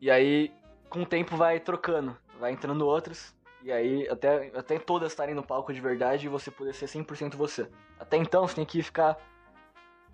E 0.00 0.10
aí, 0.10 0.50
com 0.88 1.02
o 1.02 1.06
tempo, 1.06 1.36
vai 1.36 1.60
trocando. 1.60 2.16
Vai 2.40 2.52
entrando 2.52 2.86
outros. 2.86 3.34
E 3.62 3.70
aí, 3.70 4.08
até, 4.08 4.50
até 4.54 4.78
todas 4.78 5.12
estarem 5.12 5.34
no 5.34 5.42
palco 5.42 5.72
de 5.72 5.80
verdade 5.80 6.26
e 6.26 6.28
você 6.28 6.50
poder 6.50 6.74
ser 6.74 6.86
100% 6.86 7.36
você. 7.36 7.70
Até 7.98 8.16
então, 8.16 8.48
você 8.48 8.56
tem 8.56 8.64
que 8.64 8.82
ficar 8.82 9.16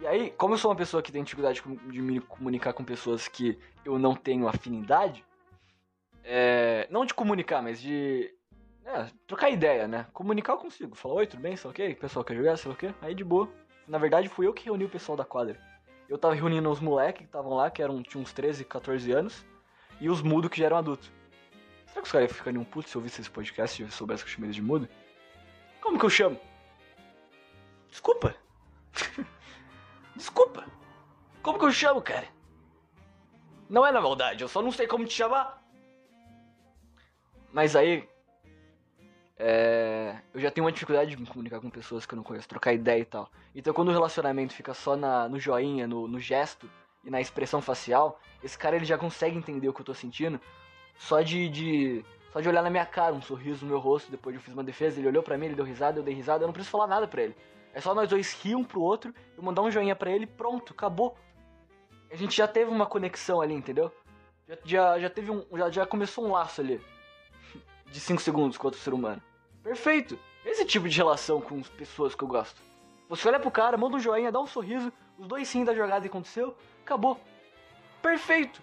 e 0.00 0.06
aí, 0.06 0.30
como 0.30 0.54
eu 0.54 0.58
sou 0.58 0.70
uma 0.70 0.76
pessoa 0.76 1.02
que 1.02 1.12
tem 1.12 1.22
dificuldade 1.22 1.62
de 1.90 2.00
me 2.00 2.20
comunicar 2.20 2.72
com 2.72 2.82
pessoas 2.82 3.28
que 3.28 3.58
eu 3.84 3.98
não 3.98 4.14
tenho 4.14 4.48
afinidade, 4.48 5.24
é, 6.24 6.86
não 6.90 7.04
de 7.04 7.12
comunicar, 7.12 7.62
mas 7.62 7.80
de 7.80 8.34
é, 8.84 9.06
trocar 9.26 9.50
ideia, 9.50 9.86
né? 9.86 10.06
Comunicar 10.12 10.54
eu 10.54 10.58
consigo. 10.58 10.94
Falar, 10.96 11.16
oi, 11.16 11.26
tudo 11.26 11.40
bem? 11.40 11.54
Sei 11.54 11.70
o 11.70 11.74
quê? 11.74 11.96
pessoal 12.00 12.24
quer 12.24 12.34
jogar? 12.34 12.56
Sei 12.56 12.72
o 12.72 12.74
quê? 12.74 12.94
Aí 13.02 13.14
de 13.14 13.22
boa. 13.22 13.48
Na 13.86 13.98
verdade, 13.98 14.28
fui 14.28 14.46
eu 14.46 14.54
que 14.54 14.64
reuni 14.64 14.84
o 14.84 14.88
pessoal 14.88 15.16
da 15.16 15.24
quadra. 15.24 15.60
Eu 16.08 16.16
tava 16.16 16.34
reunindo 16.34 16.70
os 16.70 16.80
moleques 16.80 17.20
que 17.20 17.26
estavam 17.26 17.54
lá, 17.54 17.70
que 17.70 17.82
eram, 17.82 18.02
tinham 18.02 18.22
uns 18.22 18.32
13, 18.32 18.64
14 18.64 19.12
anos, 19.12 19.44
e 20.00 20.08
os 20.08 20.22
mudos 20.22 20.50
que 20.50 20.58
já 20.58 20.66
eram 20.66 20.78
adultos. 20.78 21.12
Será 21.86 22.00
que 22.00 22.06
os 22.06 22.12
caras 22.12 22.30
iam 22.30 22.36
ficar 22.36 22.50
um 22.52 22.64
puto 22.64 22.88
se 22.88 22.96
eu 22.96 23.00
ouvisse 23.00 23.20
esse 23.20 23.30
podcast 23.30 23.82
e 23.82 23.90
soubesse 23.90 24.24
que 24.24 24.30
eu 24.30 24.34
chamei 24.34 24.46
eles 24.46 24.56
de 24.56 24.62
mudo? 24.62 24.88
Como 25.80 25.98
que 25.98 26.04
eu 26.04 26.10
chamo? 26.10 26.40
Desculpa. 27.90 28.34
Desculpa. 30.16 30.64
Como 31.42 31.58
que 31.58 31.64
eu 31.64 31.72
chamo, 31.72 32.02
cara? 32.02 32.28
Não 33.68 33.86
é 33.86 33.92
na 33.92 34.00
maldade, 34.00 34.42
eu 34.42 34.48
só 34.48 34.60
não 34.60 34.72
sei 34.72 34.86
como 34.86 35.04
te 35.04 35.14
chamar. 35.14 35.62
Mas 37.52 37.74
aí. 37.76 38.08
É, 39.42 40.16
eu 40.34 40.40
já 40.40 40.50
tenho 40.50 40.66
uma 40.66 40.72
dificuldade 40.72 41.10
de 41.12 41.16
me 41.16 41.26
comunicar 41.26 41.60
com 41.60 41.70
pessoas 41.70 42.04
que 42.04 42.12
eu 42.12 42.16
não 42.16 42.22
conheço, 42.22 42.48
trocar 42.48 42.74
ideia 42.74 43.00
e 43.00 43.04
tal. 43.06 43.30
Então 43.54 43.72
quando 43.72 43.88
o 43.88 43.92
relacionamento 43.92 44.52
fica 44.52 44.74
só 44.74 44.96
na, 44.96 45.28
no 45.28 45.38
joinha, 45.38 45.86
no, 45.86 46.06
no 46.06 46.20
gesto 46.20 46.70
e 47.02 47.10
na 47.10 47.22
expressão 47.22 47.62
facial, 47.62 48.20
esse 48.44 48.58
cara 48.58 48.76
ele 48.76 48.84
já 48.84 48.98
consegue 48.98 49.38
entender 49.38 49.66
o 49.66 49.72
que 49.72 49.80
eu 49.80 49.86
tô 49.86 49.94
sentindo 49.94 50.38
só 50.98 51.22
de, 51.22 51.48
de 51.48 52.04
só 52.32 52.40
de 52.40 52.48
olhar 52.48 52.62
na 52.62 52.70
minha 52.70 52.84
cara, 52.84 53.14
um 53.14 53.22
sorriso 53.22 53.64
no 53.64 53.70
meu 53.70 53.80
rosto, 53.80 54.10
depois 54.10 54.36
eu 54.36 54.42
fiz 54.42 54.52
uma 54.52 54.62
defesa, 54.62 55.00
ele 55.00 55.08
olhou 55.08 55.22
para 55.22 55.38
mim, 55.38 55.46
ele 55.46 55.54
deu 55.54 55.64
risada, 55.64 55.98
eu 55.98 56.02
dei 56.02 56.14
risada, 56.14 56.44
eu 56.44 56.46
não 56.46 56.52
preciso 56.52 56.70
falar 56.70 56.86
nada 56.86 57.08
pra 57.08 57.22
ele. 57.22 57.36
É 57.72 57.80
só 57.80 57.94
nós 57.94 58.08
dois 58.08 58.32
rir 58.32 58.56
um 58.56 58.64
pro 58.64 58.80
outro, 58.80 59.14
eu 59.36 59.42
mandar 59.42 59.62
um 59.62 59.70
joinha 59.70 59.94
para 59.94 60.10
ele, 60.10 60.26
pronto, 60.26 60.72
acabou. 60.72 61.16
A 62.10 62.16
gente 62.16 62.36
já 62.36 62.48
teve 62.48 62.70
uma 62.70 62.86
conexão 62.86 63.40
ali, 63.40 63.54
entendeu? 63.54 63.92
Já, 64.48 64.58
já, 64.64 65.00
já 65.00 65.10
teve 65.10 65.30
um. 65.30 65.44
Já, 65.56 65.70
já 65.70 65.86
começou 65.86 66.24
um 66.26 66.32
laço 66.32 66.60
ali. 66.60 66.80
De 67.86 68.00
5 68.00 68.20
segundos 68.20 68.58
com 68.58 68.66
outro 68.66 68.80
ser 68.80 68.92
humano. 68.92 69.22
Perfeito! 69.62 70.18
Esse 70.44 70.64
tipo 70.64 70.88
de 70.88 70.96
relação 70.96 71.40
com 71.40 71.58
as 71.58 71.68
pessoas 71.68 72.14
que 72.14 72.24
eu 72.24 72.28
gosto. 72.28 72.60
Você 73.08 73.28
olha 73.28 73.38
pro 73.38 73.50
cara, 73.50 73.76
manda 73.76 73.96
um 73.96 74.00
joinha, 74.00 74.32
dá 74.32 74.40
um 74.40 74.46
sorriso, 74.46 74.92
os 75.18 75.26
dois 75.26 75.48
sim 75.48 75.64
da 75.64 75.74
jogada 75.74 76.06
aconteceu, 76.06 76.56
acabou. 76.82 77.20
Perfeito! 78.00 78.62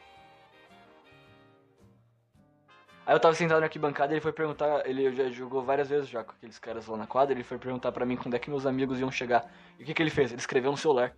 Aí 3.07 3.15
eu 3.15 3.21
tava 3.21 3.33
sentado 3.33 3.61
na 3.61 3.67
arquibancada 3.67 4.11
e 4.11 4.15
ele 4.15 4.21
foi 4.21 4.33
perguntar, 4.33 4.85
ele 4.85 5.09
já 5.15 5.29
jogou 5.29 5.61
várias 5.61 5.87
vezes 5.87 6.09
já 6.09 6.25
com 6.25 6.33
aqueles 6.33 6.59
caras 6.59 6.87
lá 6.87 6.97
na 6.97 7.07
quadra, 7.07 7.33
ele 7.33 7.41
foi 7.41 7.57
perguntar 7.57 7.89
para 7.93 8.05
mim 8.05 8.17
quando 8.17 8.33
é 8.33 8.39
que 8.39 8.49
meus 8.49 8.65
amigos 8.65 8.99
iam 8.99 9.09
chegar. 9.09 9.49
E 9.79 9.83
o 9.83 9.85
que 9.85 9.93
que 9.93 10.03
ele 10.03 10.09
fez? 10.09 10.33
Ele 10.33 10.41
escreveu 10.41 10.71
no 10.71 10.75
celular. 10.75 11.15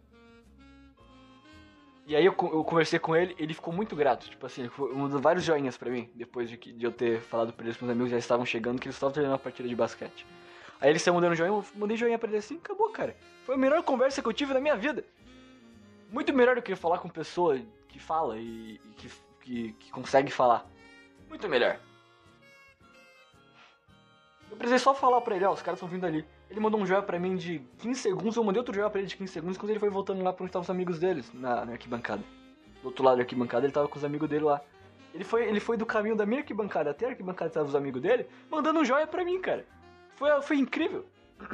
E 2.05 2.15
aí 2.15 2.24
eu, 2.24 2.36
eu 2.53 2.63
conversei 2.63 3.00
com 3.00 3.15
ele, 3.15 3.36
ele 3.39 3.55
ficou 3.55 3.74
muito 3.74 3.96
grato, 3.96 4.29
tipo 4.29 4.46
assim, 4.46 4.62
ele 4.62 4.72
mandou 4.93 5.19
vários 5.19 5.43
joinhas 5.43 5.77
para 5.77 5.89
mim, 5.89 6.12
depois 6.13 6.48
de, 6.48 6.58
que, 6.58 6.72
de 6.72 6.86
eu 6.86 6.91
ter 6.91 7.22
falado 7.22 7.53
pra 7.53 7.65
eles 7.65 7.75
que 7.75 7.84
meus 7.84 7.96
amigos 7.96 8.12
já 8.12 8.19
estavam 8.19 8.46
chegando, 8.46 8.79
que 8.79 8.88
eles 8.88 8.96
estavam 8.96 9.12
terminando 9.12 9.38
a 9.38 9.39
partida 9.39 9.67
de 9.67 9.75
basquete. 9.75 10.27
Aí 10.79 10.91
eles 10.91 11.01
estão 11.01 11.15
mandando 11.15 11.34
joinha, 11.34 11.51
eu 11.51 11.65
mandei 11.75 11.98
joinha 11.98 12.19
pra 12.19 12.29
ele 12.29 12.38
assim, 12.38 12.58
acabou, 12.58 12.89
cara. 12.91 13.15
Foi 13.46 13.55
a 13.55 13.58
melhor 13.58 13.81
conversa 13.81 14.22
que 14.22 14.27
eu 14.27 14.34
tive 14.34 14.53
na 14.53 14.60
minha 14.60 14.75
vida. 14.75 15.03
Muito 16.12 16.31
melhor 16.34 16.55
do 16.55 16.62
que 16.62 16.75
falar 16.75 17.00
com 17.00 17.10
pessoa 17.10 17.60
que 17.88 17.98
fala 18.00 18.38
e, 18.38 18.79
e 18.86 18.93
que, 18.96 19.12
que, 19.41 19.74
que 19.74 19.91
consegue 19.91 20.31
falar. 20.31 20.67
Muito 21.29 21.48
melhor. 21.48 21.79
Eu 24.50 24.57
precisei 24.57 24.79
só 24.79 24.93
falar 24.95 25.21
pra 25.21 25.36
ele, 25.36 25.45
ó, 25.45 25.53
os 25.53 25.62
caras 25.62 25.77
estão 25.77 25.88
vindo 25.88 26.05
ali. 26.05 26.25
Ele 26.50 26.59
mandou 26.59 26.79
um 26.79 26.86
joia 26.86 27.03
pra 27.03 27.19
mim 27.19 27.36
de 27.36 27.59
15 27.77 28.00
segundos, 28.01 28.36
eu 28.36 28.43
mandei 28.43 28.59
outro 28.59 28.74
joia 28.74 28.89
pra 28.89 29.00
ele 29.00 29.07
de 29.07 29.15
15 29.15 29.31
segundos 29.31 29.57
quando 29.57 29.69
ele 29.69 29.79
foi 29.79 29.89
voltando 29.89 30.24
lá 30.24 30.33
pra 30.33 30.43
onde 30.43 30.50
estavam 30.50 30.63
os 30.63 30.69
amigos 30.69 30.98
deles, 30.98 31.31
na, 31.33 31.65
na 31.65 31.71
arquibancada. 31.74 32.24
Do 32.81 32.88
outro 32.88 33.03
lado 33.03 33.17
da 33.17 33.24
arquibancada 33.24 33.65
ele 33.65 33.74
tava 33.74 33.88
com 33.88 33.98
os 33.98 34.03
amigos 34.03 34.27
dele 34.27 34.45
lá. 34.45 34.59
Ele 35.13 35.24
foi, 35.24 35.48
ele 35.48 35.59
foi 35.59 35.77
do 35.77 35.86
caminho 35.86 36.15
da 36.15 36.25
minha 36.25 36.41
arquibancada 36.41 36.89
até 36.89 37.05
a 37.05 37.09
arquibancada 37.09 37.51
tava 37.51 37.67
os 37.67 37.75
amigos 37.75 38.01
dele, 38.01 38.27
mandando 38.50 38.79
um 38.79 38.86
joia 38.86 39.05
pra 39.05 39.24
mim, 39.24 39.39
cara. 39.39 39.65
Foi, 40.15 40.41
foi 40.41 40.57
incrível. 40.57 41.05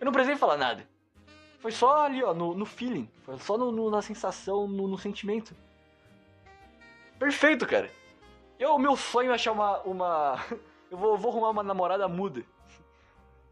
Eu 0.00 0.04
não 0.04 0.12
precisei 0.12 0.36
falar 0.36 0.56
nada. 0.56 0.86
Foi 1.60 1.70
só 1.70 2.02
ali, 2.04 2.22
ó, 2.22 2.34
no, 2.34 2.54
no 2.54 2.66
feeling. 2.66 3.08
Foi 3.22 3.38
só 3.38 3.56
no, 3.56 3.70
no, 3.70 3.90
na 3.90 4.02
sensação, 4.02 4.66
no, 4.66 4.88
no 4.88 4.98
sentimento. 4.98 5.54
Perfeito, 7.18 7.66
cara. 7.66 7.88
Eu, 8.62 8.78
meu 8.78 8.94
sonho 8.94 9.32
é 9.32 9.34
achar 9.34 9.50
uma. 9.50 9.80
uma... 9.80 10.44
Eu 10.88 10.96
vou, 10.96 11.18
vou 11.18 11.32
arrumar 11.32 11.50
uma 11.50 11.62
namorada 11.64 12.06
muda. 12.06 12.44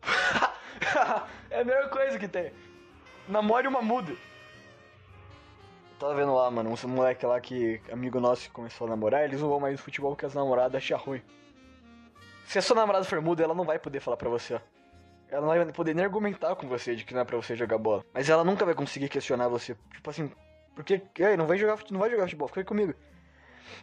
é 1.50 1.62
a 1.62 1.64
melhor 1.64 1.90
coisa 1.90 2.16
que 2.16 2.28
tem. 2.28 2.52
Namore 3.26 3.66
uma 3.66 3.82
muda. 3.82 4.12
Eu 4.12 4.18
tava 5.98 6.14
vendo 6.14 6.32
lá, 6.32 6.48
mano, 6.48 6.70
uns 6.70 6.84
moleque 6.84 7.26
lá 7.26 7.40
que, 7.40 7.80
amigo 7.90 8.20
nosso, 8.20 8.42
que 8.42 8.50
começou 8.50 8.86
a 8.86 8.90
namorar, 8.90 9.24
eles 9.24 9.40
não 9.40 9.48
vão 9.48 9.58
mais 9.58 9.72
no 9.72 9.82
futebol 9.82 10.12
porque 10.12 10.26
as 10.26 10.34
namoradas 10.34 10.80
acham 10.80 10.98
ruim. 10.98 11.22
Se 12.44 12.58
a 12.58 12.62
sua 12.62 12.76
namorada 12.76 13.04
for 13.04 13.20
muda, 13.20 13.42
ela 13.42 13.54
não 13.54 13.64
vai 13.64 13.80
poder 13.80 13.98
falar 13.98 14.16
pra 14.16 14.28
você, 14.28 14.54
ó. 14.54 14.60
Ela 15.28 15.40
não 15.40 15.48
vai 15.48 15.72
poder 15.72 15.92
nem 15.92 16.04
argumentar 16.04 16.54
com 16.54 16.68
você 16.68 16.94
de 16.94 17.04
que 17.04 17.14
não 17.14 17.22
é 17.22 17.24
pra 17.24 17.36
você 17.36 17.56
jogar 17.56 17.78
bola. 17.78 18.04
Mas 18.14 18.28
ela 18.28 18.44
nunca 18.44 18.64
vai 18.64 18.74
conseguir 18.74 19.08
questionar 19.08 19.48
você. 19.48 19.76
Tipo 19.92 20.10
assim, 20.10 20.30
porque. 20.76 21.02
Ei, 21.18 21.36
não 21.36 21.46
vai 21.46 21.58
jogar, 21.58 21.78
não 21.90 21.98
vai 21.98 22.10
jogar 22.10 22.24
futebol, 22.24 22.46
fica 22.46 22.64
comigo. 22.64 22.94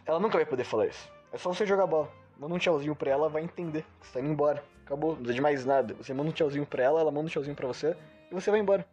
Ela 0.06 0.20
nunca 0.20 0.38
vai 0.38 0.46
poder 0.46 0.64
falar 0.64 0.86
isso. 0.86 1.17
É 1.32 1.38
só 1.38 1.52
você 1.52 1.66
jogar 1.66 1.86
bola. 1.86 2.10
Manda 2.38 2.54
um 2.54 2.58
tchauzinho 2.58 2.94
pra 2.94 3.10
ela, 3.10 3.28
vai 3.28 3.42
entender. 3.42 3.84
Você 4.00 4.12
tá 4.12 4.20
indo 4.20 4.30
embora. 4.30 4.62
Acabou, 4.84 5.10
não 5.10 5.16
precisa 5.16 5.34
de 5.34 5.40
mais 5.40 5.64
nada. 5.64 5.94
Você 5.94 6.14
manda 6.14 6.30
um 6.30 6.32
tchauzinho 6.32 6.64
pra 6.64 6.82
ela, 6.82 7.00
ela 7.00 7.10
manda 7.10 7.26
um 7.26 7.30
tchauzinho 7.30 7.56
pra 7.56 7.66
você 7.66 7.96
e 8.30 8.34
você 8.34 8.50
vai 8.50 8.60
embora. 8.60 8.86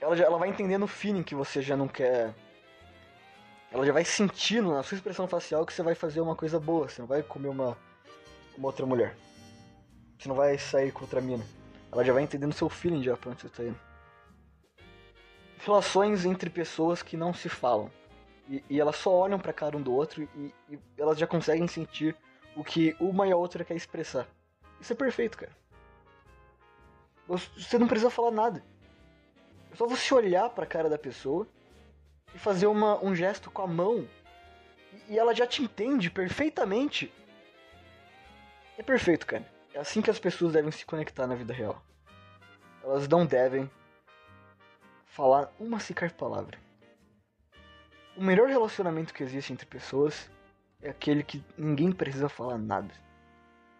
Ela, 0.00 0.16
já, 0.16 0.24
ela 0.24 0.38
vai 0.38 0.48
entender 0.48 0.78
no 0.78 0.86
feeling 0.86 1.22
que 1.22 1.34
você 1.34 1.60
já 1.60 1.76
não 1.76 1.88
quer. 1.88 2.32
Ela 3.72 3.84
já 3.84 3.92
vai 3.92 4.04
sentindo 4.04 4.72
na 4.72 4.82
sua 4.82 4.94
expressão 4.94 5.26
facial 5.26 5.66
que 5.66 5.72
você 5.72 5.82
vai 5.82 5.94
fazer 5.94 6.20
uma 6.20 6.36
coisa 6.36 6.60
boa. 6.60 6.88
Você 6.88 7.00
não 7.00 7.08
vai 7.08 7.22
comer 7.22 7.48
uma, 7.48 7.76
uma 8.56 8.68
outra 8.68 8.86
mulher. 8.86 9.16
Você 10.18 10.28
não 10.28 10.36
vai 10.36 10.56
sair 10.58 10.92
com 10.92 11.02
outra 11.02 11.20
mina. 11.20 11.44
Ela 11.90 12.04
já 12.04 12.12
vai 12.12 12.22
entender 12.22 12.46
no 12.46 12.52
seu 12.52 12.68
feeling 12.68 13.02
já 13.02 13.16
pra 13.16 13.30
onde 13.30 13.40
você 13.40 13.48
tá 13.48 13.64
indo. 13.64 13.78
Relações 15.58 16.24
entre 16.24 16.48
pessoas 16.48 17.02
que 17.02 17.16
não 17.16 17.34
se 17.34 17.48
falam. 17.48 17.90
E, 18.48 18.64
e 18.70 18.80
elas 18.80 18.96
só 18.96 19.12
olham 19.12 19.38
pra 19.38 19.52
cara 19.52 19.76
um 19.76 19.82
do 19.82 19.92
outro 19.92 20.22
e, 20.22 20.54
e 20.70 20.78
elas 20.96 21.18
já 21.18 21.26
conseguem 21.26 21.68
sentir 21.68 22.16
o 22.56 22.64
que 22.64 22.96
uma 22.98 23.26
e 23.26 23.32
a 23.32 23.36
outra 23.36 23.64
quer 23.64 23.74
expressar. 23.74 24.26
Isso 24.80 24.92
é 24.92 24.96
perfeito, 24.96 25.36
cara. 25.36 25.52
Você 27.26 27.78
não 27.78 27.86
precisa 27.86 28.10
falar 28.10 28.30
nada. 28.30 28.64
É 29.70 29.76
só 29.76 29.86
você 29.86 30.14
olhar 30.14 30.48
pra 30.50 30.64
cara 30.64 30.88
da 30.88 30.98
pessoa 30.98 31.46
e 32.34 32.38
fazer 32.38 32.66
uma, 32.66 33.02
um 33.04 33.14
gesto 33.14 33.50
com 33.50 33.62
a 33.62 33.66
mão 33.66 34.08
e 35.08 35.18
ela 35.18 35.34
já 35.34 35.46
te 35.46 35.62
entende 35.62 36.10
perfeitamente. 36.10 37.12
É 38.78 38.82
perfeito, 38.82 39.26
cara. 39.26 39.44
É 39.74 39.78
assim 39.78 40.00
que 40.00 40.10
as 40.10 40.18
pessoas 40.18 40.52
devem 40.54 40.70
se 40.70 40.86
conectar 40.86 41.26
na 41.26 41.34
vida 41.34 41.52
real. 41.52 41.82
Elas 42.82 43.06
não 43.06 43.26
devem 43.26 43.70
falar 45.04 45.52
uma 45.58 45.80
sequer 45.80 46.12
palavra. 46.12 46.58
O 48.18 48.20
melhor 48.20 48.48
relacionamento 48.48 49.14
que 49.14 49.22
existe 49.22 49.52
entre 49.52 49.64
pessoas 49.64 50.28
é 50.82 50.90
aquele 50.90 51.22
que 51.22 51.40
ninguém 51.56 51.92
precisa 51.92 52.28
falar 52.28 52.58
nada. 52.58 52.92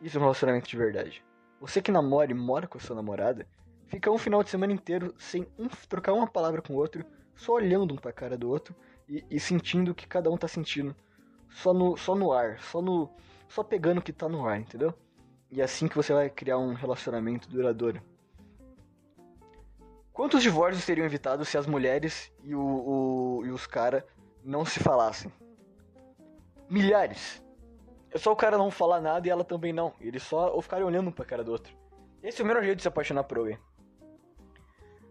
Isso 0.00 0.16
é 0.16 0.20
um 0.20 0.22
relacionamento 0.22 0.68
de 0.68 0.76
verdade. 0.76 1.24
Você 1.60 1.82
que 1.82 1.90
namora 1.90 2.30
e 2.30 2.34
mora 2.34 2.68
com 2.68 2.78
a 2.78 2.80
sua 2.80 2.94
namorada, 2.94 3.48
fica 3.88 4.08
um 4.12 4.16
final 4.16 4.44
de 4.44 4.50
semana 4.50 4.72
inteiro 4.72 5.12
sem 5.18 5.44
um, 5.58 5.66
trocar 5.88 6.12
uma 6.12 6.28
palavra 6.28 6.62
com 6.62 6.74
o 6.74 6.76
outro, 6.76 7.04
só 7.34 7.54
olhando 7.54 7.94
um 7.94 7.96
pra 7.96 8.12
cara 8.12 8.38
do 8.38 8.48
outro 8.48 8.76
e, 9.08 9.24
e 9.28 9.40
sentindo 9.40 9.90
o 9.90 9.94
que 9.94 10.06
cada 10.06 10.30
um 10.30 10.36
tá 10.36 10.46
sentindo. 10.46 10.94
Só 11.50 11.74
no, 11.74 11.96
só 11.96 12.14
no 12.14 12.32
ar, 12.32 12.60
só 12.60 12.80
no. 12.80 13.10
Só 13.48 13.64
pegando 13.64 13.98
o 13.98 14.02
que 14.02 14.12
tá 14.12 14.28
no 14.28 14.46
ar, 14.46 14.60
entendeu? 14.60 14.94
E 15.50 15.60
é 15.60 15.64
assim 15.64 15.88
que 15.88 15.96
você 15.96 16.12
vai 16.12 16.30
criar 16.30 16.58
um 16.58 16.74
relacionamento 16.74 17.48
duradouro. 17.48 18.00
Quantos 20.12 20.44
divórcios 20.44 20.84
seriam 20.84 21.04
evitados 21.04 21.48
se 21.48 21.58
as 21.58 21.66
mulheres 21.66 22.32
e, 22.44 22.54
o, 22.54 22.60
o 22.60 23.42
e 23.44 23.50
os 23.50 23.66
caras 23.66 24.04
não 24.48 24.64
se 24.64 24.80
falassem. 24.80 25.30
Milhares. 26.70 27.42
É 28.10 28.16
só 28.16 28.32
o 28.32 28.36
cara 28.36 28.56
não 28.56 28.70
falar 28.70 28.98
nada 28.98 29.28
e 29.28 29.30
ela 29.30 29.44
também 29.44 29.74
não. 29.74 29.92
Eles 30.00 30.22
só 30.22 30.54
ou 30.54 30.62
ficarem 30.62 30.86
olhando 30.86 31.08
um 31.08 31.12
pra 31.12 31.24
cara 31.24 31.44
do 31.44 31.52
outro. 31.52 31.76
Esse 32.22 32.40
é 32.40 32.44
o 32.44 32.46
melhor 32.48 32.64
jeito 32.64 32.76
de 32.76 32.82
se 32.82 32.88
apaixonar 32.88 33.24
por 33.24 33.38
alguém. 33.38 33.58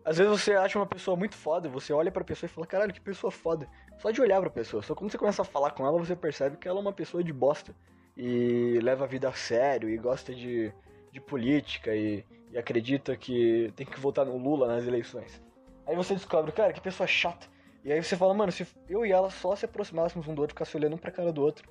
Às 0.04 0.18
vezes 0.18 0.32
você 0.32 0.54
acha 0.54 0.80
uma 0.80 0.88
pessoa 0.88 1.16
muito 1.16 1.36
foda, 1.36 1.70
você 1.70 1.94
olha 1.94 2.12
pra 2.12 2.24
pessoa 2.24 2.48
e 2.48 2.50
fala, 2.50 2.66
caralho, 2.66 2.94
que 2.94 3.00
pessoa 3.00 3.30
foda. 3.30 3.68
Só 4.00 4.10
de 4.10 4.22
olhar 4.22 4.42
pra 4.42 4.50
pessoa. 4.50 4.82
Só 4.82 4.96
quando 4.96 5.12
você 5.12 5.18
começa 5.18 5.44
a 5.44 5.46
falar 5.46 5.72
com 5.72 5.86
ela, 5.86 6.00
você 6.00 6.16
percebe 6.16 6.58
que 6.58 6.68
ela 6.68 6.80
é 6.80 6.82
uma 6.82 6.94
pessoa 6.94 7.24
de 7.24 7.32
bosta. 7.32 7.76
E 8.16 8.80
leva 8.82 9.04
a 9.04 9.08
vida 9.08 9.30
a 9.30 9.34
sério 9.34 9.88
e 9.88 9.98
gosta 9.98 10.34
de, 10.34 10.74
de 11.12 11.22
política 11.22 11.96
e, 11.96 12.26
e 12.52 12.58
acredita 12.58 13.16
que 13.16 13.72
tem 13.76 13.86
que 13.86 14.00
votar 14.00 14.26
no 14.26 14.38
Lula 14.38 14.68
nas 14.68 14.88
eleições. 14.88 15.40
Aí 15.86 15.96
você 15.96 16.16
descobre, 16.16 16.52
cara, 16.52 16.74
que 16.74 16.82
pessoa 16.82 17.06
chata. 17.06 17.46
E 17.84 17.92
aí 17.92 18.04
você 18.04 18.18
fala, 18.18 18.34
mano, 18.34 18.52
se 18.52 18.68
eu 18.90 19.06
e 19.06 19.12
ela 19.12 19.30
só 19.30 19.56
se 19.56 19.66
aproximássemos 19.66 20.28
um 20.28 20.36
do 20.36 20.42
outro, 20.42 20.56
ficasse 20.56 20.76
olhando 20.76 20.96
um 20.96 20.98
pra 20.98 21.12
cara 21.12 21.32
do 21.32 21.42
outro, 21.42 21.70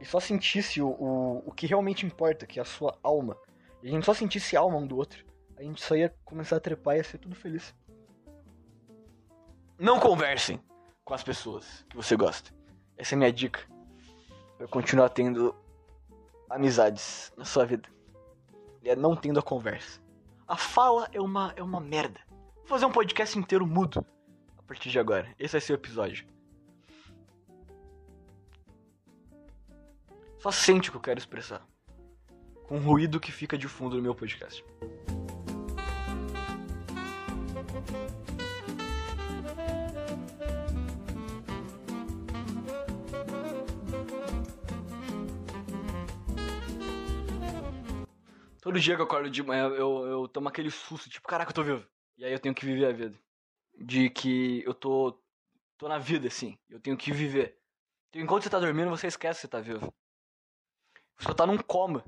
e 0.00 0.04
só 0.04 0.20
sentisse 0.20 0.80
o, 0.80 0.88
o, 0.88 1.42
o 1.46 1.52
que 1.52 1.66
realmente 1.66 2.06
importa, 2.06 2.46
que 2.46 2.58
é 2.58 2.62
a 2.62 2.64
sua 2.64 2.96
alma, 3.02 3.36
e 3.82 3.88
a 3.88 3.90
gente 3.90 4.06
só 4.06 4.14
sentisse 4.14 4.56
a 4.56 4.60
alma 4.60 4.78
um 4.78 4.86
do 4.86 4.96
outro, 4.96 5.24
a 5.56 5.62
gente 5.62 5.82
só 5.82 5.96
ia 5.96 6.14
começar 6.24 6.56
a 6.56 6.60
trepar 6.60 6.94
e 6.94 6.98
ia 6.98 7.04
ser 7.04 7.18
tudo 7.18 7.34
feliz. 7.34 7.74
Não 9.78 9.98
conversem 9.98 10.60
com 11.04 11.14
as 11.14 11.22
pessoas 11.22 11.84
que 11.88 11.96
você 11.96 12.16
gosta. 12.16 12.50
Essa 12.96 13.14
é 13.14 13.16
a 13.16 13.18
minha 13.18 13.32
dica. 13.32 13.60
Pra 14.56 14.66
continuar 14.68 15.08
tendo 15.08 15.54
amizades 16.50 17.32
na 17.36 17.44
sua 17.44 17.64
vida. 17.64 17.88
E 18.82 18.88
é 18.88 18.96
não 18.96 19.14
tendo 19.14 19.38
a 19.38 19.42
conversa. 19.42 20.00
A 20.46 20.56
fala 20.56 21.08
é 21.12 21.20
uma, 21.20 21.52
é 21.56 21.62
uma 21.62 21.80
merda. 21.80 22.20
Vou 22.56 22.66
fazer 22.66 22.86
um 22.86 22.92
podcast 22.92 23.38
inteiro 23.38 23.66
mudo 23.66 24.04
partir 24.68 24.90
de 24.90 24.98
agora. 24.98 25.34
Esse 25.38 25.52
vai 25.52 25.60
ser 25.62 25.72
o 25.72 25.76
episódio. 25.76 26.26
Só 30.38 30.52
sente 30.52 30.90
o 30.90 30.92
que 30.92 30.98
eu 30.98 31.02
quero 31.02 31.18
expressar. 31.18 31.66
Com 32.68 32.76
o 32.76 32.80
ruído 32.80 33.18
que 33.18 33.32
fica 33.32 33.56
de 33.56 33.66
fundo 33.66 33.96
no 33.96 34.02
meu 34.02 34.14
podcast. 34.14 34.62
Todo 48.60 48.78
dia 48.78 48.94
que 48.94 49.00
eu 49.00 49.06
acordo 49.06 49.30
de 49.30 49.42
manhã, 49.42 49.68
eu, 49.68 50.04
eu 50.04 50.28
tomo 50.28 50.46
aquele 50.46 50.70
susto, 50.70 51.08
tipo, 51.08 51.26
caraca, 51.26 51.50
eu 51.50 51.54
tô 51.54 51.62
vivo. 51.62 51.86
E 52.18 52.24
aí 52.26 52.32
eu 52.32 52.38
tenho 52.38 52.54
que 52.54 52.66
viver 52.66 52.84
a 52.84 52.92
vida 52.92 53.18
de 53.78 54.10
que 54.10 54.62
eu 54.64 54.74
tô, 54.74 55.18
tô 55.76 55.88
na 55.88 55.98
vida, 55.98 56.28
assim. 56.28 56.58
Eu 56.68 56.80
tenho 56.80 56.96
que 56.96 57.12
viver. 57.12 57.58
Então, 58.08 58.20
enquanto 58.22 58.42
você 58.42 58.50
tá 58.50 58.58
dormindo, 58.58 58.90
você 58.90 59.06
esquece 59.06 59.40
que 59.40 59.42
você 59.42 59.48
tá 59.48 59.60
vivo. 59.60 59.92
Você 61.18 61.34
tá 61.34 61.46
num 61.46 61.58
coma. 61.58 62.04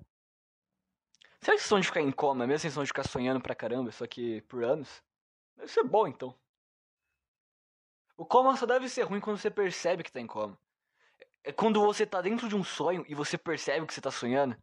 Será 1.41 1.53
que 1.53 1.61
a 1.61 1.63
sensação 1.63 1.81
de 1.81 1.87
ficar 1.87 2.01
em 2.01 2.13
coma, 2.13 2.45
a 2.45 2.47
mesma 2.47 2.59
sensação 2.59 2.83
de 2.83 2.89
ficar 2.89 3.07
sonhando 3.07 3.41
pra 3.41 3.55
caramba, 3.55 3.91
só 3.93 4.07
que 4.07 4.43
por 4.43 4.63
anos? 4.63 5.03
Deve 5.57 5.69
ser 5.69 5.85
bom, 5.85 6.07
então. 6.07 6.39
O 8.17 8.27
coma 8.27 8.57
só 8.57 8.67
deve 8.67 8.89
ser 8.89 9.03
ruim 9.03 9.21
quando 9.21 9.39
você 9.39 9.51
percebe 9.51 10.03
que 10.03 10.13
tá 10.13 10.21
em 10.21 10.27
coma. 10.27 10.59
É 11.43 11.53
quando 11.53 11.81
você 11.81 12.05
tá 12.05 12.21
dentro 12.21 12.49
de 12.49 12.55
um 12.55 12.63
sonho 12.63 13.05
e 13.09 13.15
você 13.15 13.39
percebe 13.39 13.87
que 13.87 13.95
você 13.95 14.01
tá 14.01 14.11
sonhando. 14.11 14.55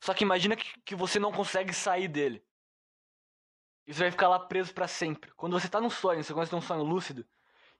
Só 0.00 0.12
que 0.12 0.24
imagina 0.24 0.56
que, 0.56 0.80
que 0.84 0.94
você 0.94 1.18
não 1.18 1.32
consegue 1.32 1.72
sair 1.72 2.08
dele. 2.08 2.44
Você 3.86 4.00
vai 4.00 4.10
ficar 4.10 4.28
lá 4.28 4.38
preso 4.38 4.74
para 4.74 4.88
sempre. 4.88 5.30
Quando 5.36 5.58
você 5.58 5.68
tá 5.68 5.80
num 5.80 5.90
sonho, 5.90 6.22
você 6.22 6.32
começa 6.32 6.50
a 6.50 6.58
ter 6.58 6.64
um 6.64 6.66
sonho 6.66 6.82
lúcido, 6.82 7.24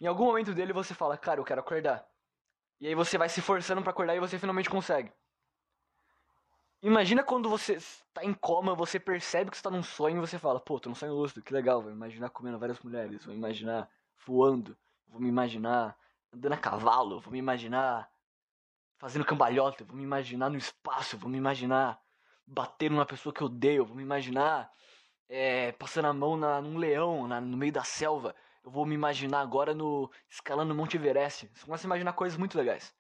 em 0.01 0.07
algum 0.07 0.27
momento 0.27 0.55
dele 0.55 0.73
você 0.73 0.95
fala, 0.95 1.17
cara, 1.17 1.41
eu 1.41 1.45
quero 1.45 1.61
acordar. 1.61 2.07
E 2.81 2.87
aí 2.87 2.95
você 2.95 3.19
vai 3.19 3.29
se 3.29 3.41
forçando 3.41 3.83
para 3.83 3.91
acordar 3.91 4.15
e 4.15 4.21
você 4.21 4.39
finalmente 4.39 4.71
consegue. 4.71 5.13
Imagina 6.83 7.25
quando 7.25 7.49
você 7.49 7.79
tá 8.13 8.23
em 8.23 8.35
coma, 8.35 8.75
você 8.75 9.01
percebe 9.01 9.51
que 9.51 9.57
você 9.57 9.63
tá 9.63 9.71
num 9.71 9.83
sonho 9.83 10.19
e 10.19 10.21
você 10.21 10.39
fala, 10.39 10.61
pô, 10.61 10.79
tô 10.79 10.89
num 10.89 10.95
sonho 10.95 11.15
lúcido, 11.15 11.43
que 11.43 11.53
legal, 11.53 11.83
vou 11.83 11.91
imaginar 11.91 12.29
comendo 12.29 12.59
várias 12.59 12.79
mulheres, 12.81 13.25
vou 13.25 13.35
imaginar 13.35 13.91
voando, 14.25 14.77
vou 15.09 15.21
me 15.21 15.29
imaginar 15.29 15.97
andando 16.33 16.53
a 16.53 16.57
cavalo, 16.57 17.19
vou 17.19 17.33
me 17.33 17.39
imaginar 17.39 18.09
fazendo 18.99 19.25
cambalhota, 19.25 19.85
vou 19.85 19.97
me 19.97 20.03
imaginar 20.03 20.51
no 20.51 20.59
espaço, 20.59 21.17
vou 21.17 21.31
me 21.31 21.39
imaginar 21.39 22.01
batendo 22.47 22.93
numa 22.93 23.07
pessoa 23.07 23.33
que 23.33 23.41
eu 23.41 23.47
odeio, 23.47 23.85
vou 23.85 23.97
me 23.97 24.03
imaginar 24.03 24.71
é, 25.29 25.73
passando 25.73 26.07
a 26.07 26.13
mão 26.13 26.37
na, 26.37 26.61
num 26.61 26.79
leão 26.79 27.27
na, 27.27 27.41
no 27.41 27.57
meio 27.57 27.73
da 27.73 27.85
selva. 27.85 28.35
Eu 28.65 28.71
vou 28.71 28.85
me 28.85 28.95
imaginar 28.95 29.41
agora 29.41 29.75
no 29.75 30.11
escalando 30.29 30.73
o 30.73 30.77
Monte 30.77 30.97
Everest. 30.97 31.49
Você 31.55 31.65
começa 31.65 31.87
a 31.87 31.89
imaginar 31.89 32.13
coisas 32.13 32.39
muito 32.39 32.57
legais. 32.59 32.95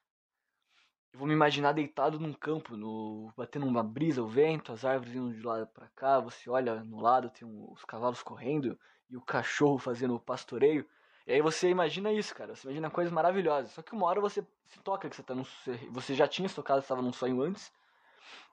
Eu 1.12 1.18
vou 1.18 1.26
me 1.26 1.34
imaginar 1.34 1.72
deitado 1.72 2.20
num 2.20 2.32
campo, 2.32 2.76
no, 2.76 3.32
batendo 3.36 3.66
uma 3.66 3.82
brisa, 3.82 4.22
o 4.22 4.28
vento, 4.28 4.72
as 4.72 4.84
árvores 4.84 5.14
indo 5.14 5.32
de 5.32 5.42
lado 5.42 5.66
para 5.68 5.88
cá. 5.88 6.20
Você 6.20 6.48
olha 6.50 6.84
no 6.84 7.00
lado, 7.00 7.30
tem 7.30 7.46
um, 7.48 7.72
os 7.72 7.84
cavalos 7.84 8.22
correndo 8.22 8.78
e 9.08 9.16
o 9.16 9.22
cachorro 9.22 9.78
fazendo 9.78 10.14
o 10.14 10.20
pastoreio. 10.20 10.86
E 11.26 11.32
aí 11.32 11.40
você 11.40 11.68
imagina 11.68 12.12
isso, 12.12 12.34
cara. 12.34 12.54
Você 12.54 12.66
imagina 12.68 12.90
coisas 12.90 13.12
maravilhosas. 13.12 13.72
Só 13.72 13.82
que 13.82 13.92
uma 13.92 14.06
hora 14.06 14.20
você 14.20 14.46
se 14.66 14.78
toca 14.80 15.08
que 15.08 15.16
você 15.16 15.22
tá 15.22 15.34
num. 15.34 15.44
Você 15.90 16.14
já 16.14 16.28
tinha 16.28 16.48
se 16.48 16.54
tocado, 16.54 16.80
estava 16.80 17.02
num 17.02 17.12
sonho 17.12 17.42
antes. 17.42 17.72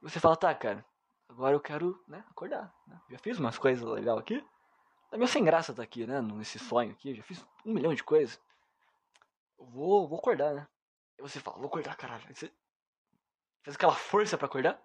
Você 0.02 0.20
fala, 0.20 0.36
tá, 0.36 0.54
cara, 0.56 0.86
agora 1.34 1.56
eu 1.56 1.60
quero, 1.60 2.02
né, 2.08 2.24
acordar. 2.30 2.74
Né? 2.88 3.00
Já 3.10 3.18
fiz 3.18 3.40
umas 3.40 3.58
coisas 3.58 3.84
legais 3.84 4.18
aqui. 4.18 4.44
Tá 5.10 5.18
meio 5.18 5.28
sem 5.28 5.44
graça 5.44 5.74
tá 5.74 5.84
aqui, 5.84 6.08
né? 6.08 6.22
Nesse 6.22 6.58
sonho 6.58 6.92
aqui. 6.92 7.14
Já 7.14 7.24
fiz 7.24 7.46
um 7.66 7.74
milhão 7.74 7.94
de 7.94 8.04
coisas. 8.04 8.40
Eu 9.60 9.66
vou, 9.66 10.08
vou 10.08 10.18
acordar, 10.18 10.54
né? 10.54 10.68
E 11.18 11.22
você 11.22 11.40
fala, 11.40 11.58
vou 11.58 11.68
acordar, 11.68 11.96
caralho. 11.96 12.24
Você 12.34 12.52
faz 13.64 13.76
aquela 13.76 13.94
força 13.94 14.38
para 14.38 14.48
acordar. 14.48 14.82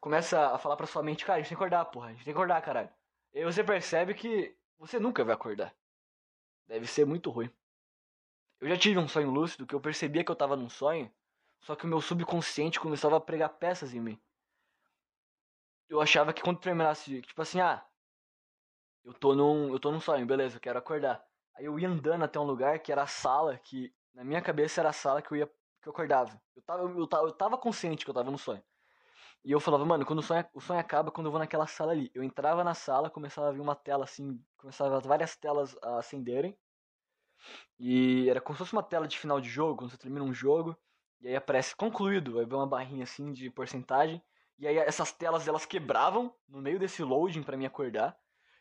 Começa 0.00 0.54
a 0.54 0.58
falar 0.58 0.76
pra 0.76 0.86
sua 0.86 1.02
mente, 1.02 1.24
cara, 1.24 1.38
a 1.38 1.40
gente 1.40 1.48
tem 1.48 1.56
que 1.56 1.62
acordar, 1.62 1.84
porra. 1.86 2.06
A 2.06 2.10
gente 2.10 2.24
tem 2.24 2.32
que 2.32 2.38
acordar, 2.38 2.60
caralho. 2.62 2.90
E 3.32 3.38
aí 3.38 3.44
você 3.44 3.62
percebe 3.62 4.14
que 4.14 4.56
você 4.78 4.98
nunca 4.98 5.24
vai 5.24 5.34
acordar. 5.34 5.74
Deve 6.66 6.86
ser 6.86 7.04
muito 7.04 7.30
ruim. 7.30 7.50
Eu 8.60 8.68
já 8.68 8.76
tive 8.76 8.98
um 8.98 9.08
sonho 9.08 9.30
lúcido 9.30 9.66
que 9.66 9.74
eu 9.74 9.80
percebia 9.80 10.24
que 10.24 10.30
eu 10.30 10.36
tava 10.36 10.56
num 10.56 10.68
sonho, 10.68 11.12
só 11.60 11.76
que 11.76 11.84
o 11.84 11.88
meu 11.88 12.00
subconsciente 12.00 12.80
começava 12.80 13.16
a 13.16 13.20
pregar 13.20 13.48
peças 13.50 13.94
em 13.94 14.00
mim. 14.00 14.20
Eu 15.92 16.00
achava 16.00 16.32
que 16.32 16.40
quando 16.40 16.58
terminasse, 16.58 17.20
tipo 17.20 17.42
assim, 17.42 17.60
ah, 17.60 17.86
eu 19.04 19.12
tô 19.12 19.34
num, 19.34 19.70
eu 19.70 19.78
tô 19.78 19.90
num 19.92 20.00
sonho, 20.00 20.24
beleza, 20.26 20.56
eu 20.56 20.60
quero 20.60 20.78
acordar. 20.78 21.22
Aí 21.54 21.66
eu 21.66 21.78
ia 21.78 21.86
andando 21.86 22.24
até 22.24 22.38
um 22.40 22.44
lugar 22.44 22.78
que 22.78 22.90
era 22.90 23.02
a 23.02 23.06
sala, 23.06 23.58
que 23.58 23.94
na 24.14 24.24
minha 24.24 24.40
cabeça 24.40 24.80
era 24.80 24.88
a 24.88 24.92
sala 24.92 25.20
que 25.20 25.30
eu 25.32 25.36
ia 25.36 25.46
que 25.82 25.88
eu 25.88 25.92
acordava. 25.92 26.40
Eu 26.56 26.62
tava, 26.62 26.82
eu, 26.84 27.06
tava, 27.06 27.26
eu 27.26 27.32
tava 27.32 27.58
consciente 27.58 28.04
que 28.06 28.10
eu 28.10 28.14
tava 28.14 28.30
no 28.30 28.38
sonho. 28.38 28.62
E 29.44 29.52
eu 29.52 29.60
falava, 29.60 29.84
mano, 29.86 30.06
quando 30.06 30.20
o 30.20 30.22
sonho, 30.22 30.46
o 30.54 30.60
sonho 30.60 30.80
acaba, 30.80 31.10
quando 31.12 31.26
eu 31.28 31.30
vou 31.32 31.40
naquela 31.40 31.66
sala 31.66 31.92
ali. 31.92 32.10
Eu 32.14 32.22
entrava 32.24 32.64
na 32.64 32.74
sala, 32.74 33.10
começava 33.10 33.48
a 33.48 33.52
ver 33.52 33.60
uma 33.60 33.76
tela 33.76 34.04
assim, 34.04 34.44
começava 34.58 35.00
várias 35.00 35.36
telas 35.36 35.76
a 35.82 35.98
acenderem. 35.98 36.58
E 37.78 38.28
era 38.30 38.40
como 38.40 38.56
se 38.56 38.58
fosse 38.60 38.72
uma 38.72 38.82
tela 38.82 39.06
de 39.08 39.18
final 39.18 39.40
de 39.40 39.48
jogo, 39.48 39.78
quando 39.78 39.90
você 39.90 39.98
termina 39.98 40.24
um 40.24 40.32
jogo. 40.34 40.76
E 41.20 41.28
aí 41.28 41.36
aparece 41.36 41.74
concluído, 41.76 42.34
vai 42.34 42.44
ver 42.46 42.54
uma 42.54 42.66
barrinha 42.66 43.04
assim 43.04 43.32
de 43.32 43.50
porcentagem. 43.50 44.22
E 44.58 44.66
aí 44.66 44.76
essas 44.78 45.12
telas 45.12 45.46
elas 45.48 45.66
quebravam 45.66 46.34
no 46.48 46.60
meio 46.60 46.78
desse 46.78 47.02
loading 47.02 47.42
para 47.42 47.56
me 47.56 47.66
acordar. 47.66 48.16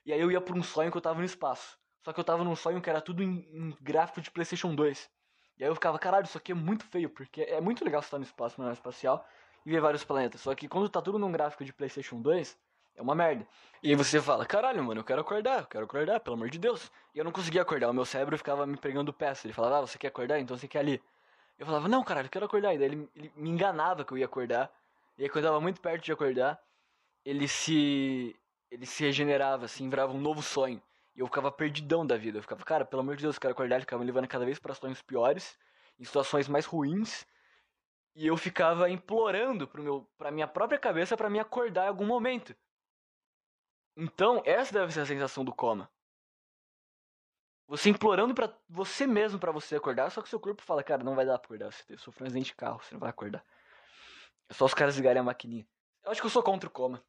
E 0.06 0.12
aí 0.12 0.20
eu 0.20 0.32
ia 0.32 0.42
pra 0.42 0.56
um 0.56 0.64
sonho 0.64 0.92
que 0.92 0.98
eu 0.98 1.02
tava 1.02 1.20
no 1.20 1.26
espaço. 1.26 1.78
Só 2.04 2.12
que 2.12 2.20
eu 2.20 2.24
tava 2.24 2.44
num 2.44 2.56
sonho 2.56 2.82
que 2.82 2.90
era 2.90 3.00
tudo 3.00 3.22
em, 3.22 3.48
em 3.52 3.78
gráfico 3.80 4.22
de 4.22 4.32
PlayStation 4.32 4.74
2. 4.74 5.10
E 5.58 5.64
aí 5.64 5.70
eu 5.70 5.76
ficava, 5.76 6.00
caralho, 6.00 6.26
isso 6.26 6.38
aqui 6.38 6.52
é 6.52 6.56
muito 6.56 6.84
feio, 6.86 7.10
porque 7.10 7.44
é 7.44 7.62
muito 7.62 7.86
legal 7.86 8.02
estar 8.02 8.18
no 8.18 8.24
espaço, 8.24 8.60
no 8.60 8.72
espacial 8.72 9.24
e 9.64 9.70
ver 9.70 9.80
vários 9.80 10.04
planetas. 10.04 10.42
Só 10.42 10.56
que 10.56 10.68
quando 10.68 10.90
tá 10.90 11.02
tudo 11.02 11.20
num 11.20 11.32
gráfico 11.32 11.64
de 11.64 11.72
PlayStation 11.72 12.20
2, 12.20 12.58
é 12.96 13.02
uma 13.02 13.14
merda. 13.14 13.48
E 13.84 13.90
aí 13.90 13.96
você 13.96 14.20
fala, 14.20 14.46
caralho, 14.46 14.84
mano, 14.84 15.02
eu 15.02 15.04
quero 15.06 15.22
acordar, 15.22 15.60
eu 15.60 15.68
quero 15.68 15.86
acordar, 15.86 16.20
pelo 16.20 16.36
amor 16.36 16.50
de 16.50 16.58
Deus. 16.58 16.92
E 17.14 17.20
eu 17.20 17.24
não 17.24 17.32
conseguia 17.32 17.62
acordar, 17.62 17.90
o 17.90 17.94
meu 17.94 18.06
cérebro 18.06 18.38
ficava 18.38 18.66
me 18.66 18.78
pregando 18.78 19.14
peça. 19.14 19.46
Ele 19.46 19.54
falava, 19.54 19.78
ah, 19.78 19.82
você 19.82 19.98
quer 19.98 20.08
acordar? 20.08 20.40
Então 20.40 20.58
você 20.58 20.68
quer 20.68 20.80
ali. 20.80 21.02
Eu 21.60 21.66
falava, 21.66 21.88
não, 21.88 22.04
caralho, 22.04 22.26
eu 22.26 22.32
quero 22.32 22.46
acordar. 22.46 22.74
E 22.74 22.78
daí 22.80 22.88
ele, 22.88 23.10
ele 23.16 23.32
me 23.36 23.50
enganava 23.50 24.04
que 24.04 24.12
eu 24.12 24.18
ia 24.18 24.26
acordar. 24.26 24.72
E 25.22 25.26
aí 25.26 25.30
quando 25.30 25.46
eu 25.46 25.52
tava 25.52 25.62
muito 25.62 25.80
perto 25.80 26.04
de 26.04 26.12
acordar, 26.12 26.60
ele 27.24 27.48
se. 27.48 28.36
ele 28.72 28.88
se 28.88 29.04
regenerava, 29.04 29.66
assim, 29.66 29.88
virava 29.88 30.12
um 30.12 30.20
novo 30.20 30.42
sonho. 30.42 30.82
E 31.16 31.20
eu 31.20 31.28
ficava 31.28 31.52
perdidão 31.52 32.04
da 32.04 32.18
vida. 32.18 32.40
Eu 32.40 32.42
ficava, 32.42 32.64
cara, 32.64 32.84
pelo 32.84 33.04
amor 33.04 33.16
de 33.16 33.22
Deus, 33.22 33.36
eu 33.36 33.40
quero 33.40 33.52
acordar. 33.52 33.76
Ele 33.76 33.82
ficava 33.84 34.00
me 34.00 34.08
levando 34.08 34.28
cada 34.28 34.46
vez 34.46 34.58
para 34.58 34.74
sonhos 34.74 35.00
piores, 35.04 35.60
em 36.00 36.04
situações 36.04 36.48
mais 36.48 36.66
ruins. 36.66 37.24
E 38.16 38.26
eu 38.26 38.36
ficava 38.36 38.90
implorando 38.90 39.68
pro 39.68 39.84
meu, 39.84 40.10
pra 40.18 40.32
minha 40.32 40.48
própria 40.48 40.80
cabeça 40.80 41.16
para 41.16 41.30
me 41.30 41.38
acordar 41.38 41.86
em 41.86 41.90
algum 41.90 42.08
momento. 42.08 42.56
Então, 43.96 44.42
essa 44.44 44.74
deve 44.74 44.92
ser 44.92 45.02
a 45.02 45.06
sensação 45.06 45.46
do 45.46 45.54
coma. 45.54 45.88
Você 47.68 47.92
implorando 47.92 48.34
para 48.34 48.52
você 48.68 49.06
mesmo 49.06 49.38
para 49.38 49.52
você 49.52 49.76
acordar, 49.76 50.10
só 50.10 50.20
que 50.24 50.30
seu 50.30 50.40
corpo 50.40 50.64
fala, 50.64 50.82
cara, 50.82 51.04
não 51.04 51.14
vai 51.14 51.28
dar 51.28 51.38
pra 51.38 51.46
acordar, 51.46 51.72
você 51.72 51.96
sofreu 51.96 52.26
um 52.26 52.28
acidente 52.28 52.48
de 52.48 52.56
carro, 52.56 52.82
você 52.82 52.96
não 52.96 53.00
vai 53.00 53.12
acordar. 53.12 53.46
É 54.52 54.54
só 54.54 54.66
os 54.66 54.74
caras 54.74 54.98
ligarem 54.98 55.20
a 55.20 55.24
maquininha. 55.24 55.66
Eu 56.04 56.12
acho 56.12 56.22
que 56.22 56.28
eu 56.28 56.32
sou 56.32 56.44
contra 56.44 56.68
o 56.68 56.72
coma. 56.72 57.04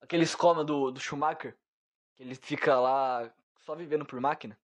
Aqueles 0.00 0.34
coma 0.34 0.64
do, 0.64 0.90
do 0.90 0.98
Schumacher, 0.98 1.56
que 2.16 2.24
ele 2.24 2.34
fica 2.34 2.80
lá 2.80 3.32
só 3.60 3.76
vivendo 3.76 4.04
por 4.04 4.20
máquina. 4.20 4.58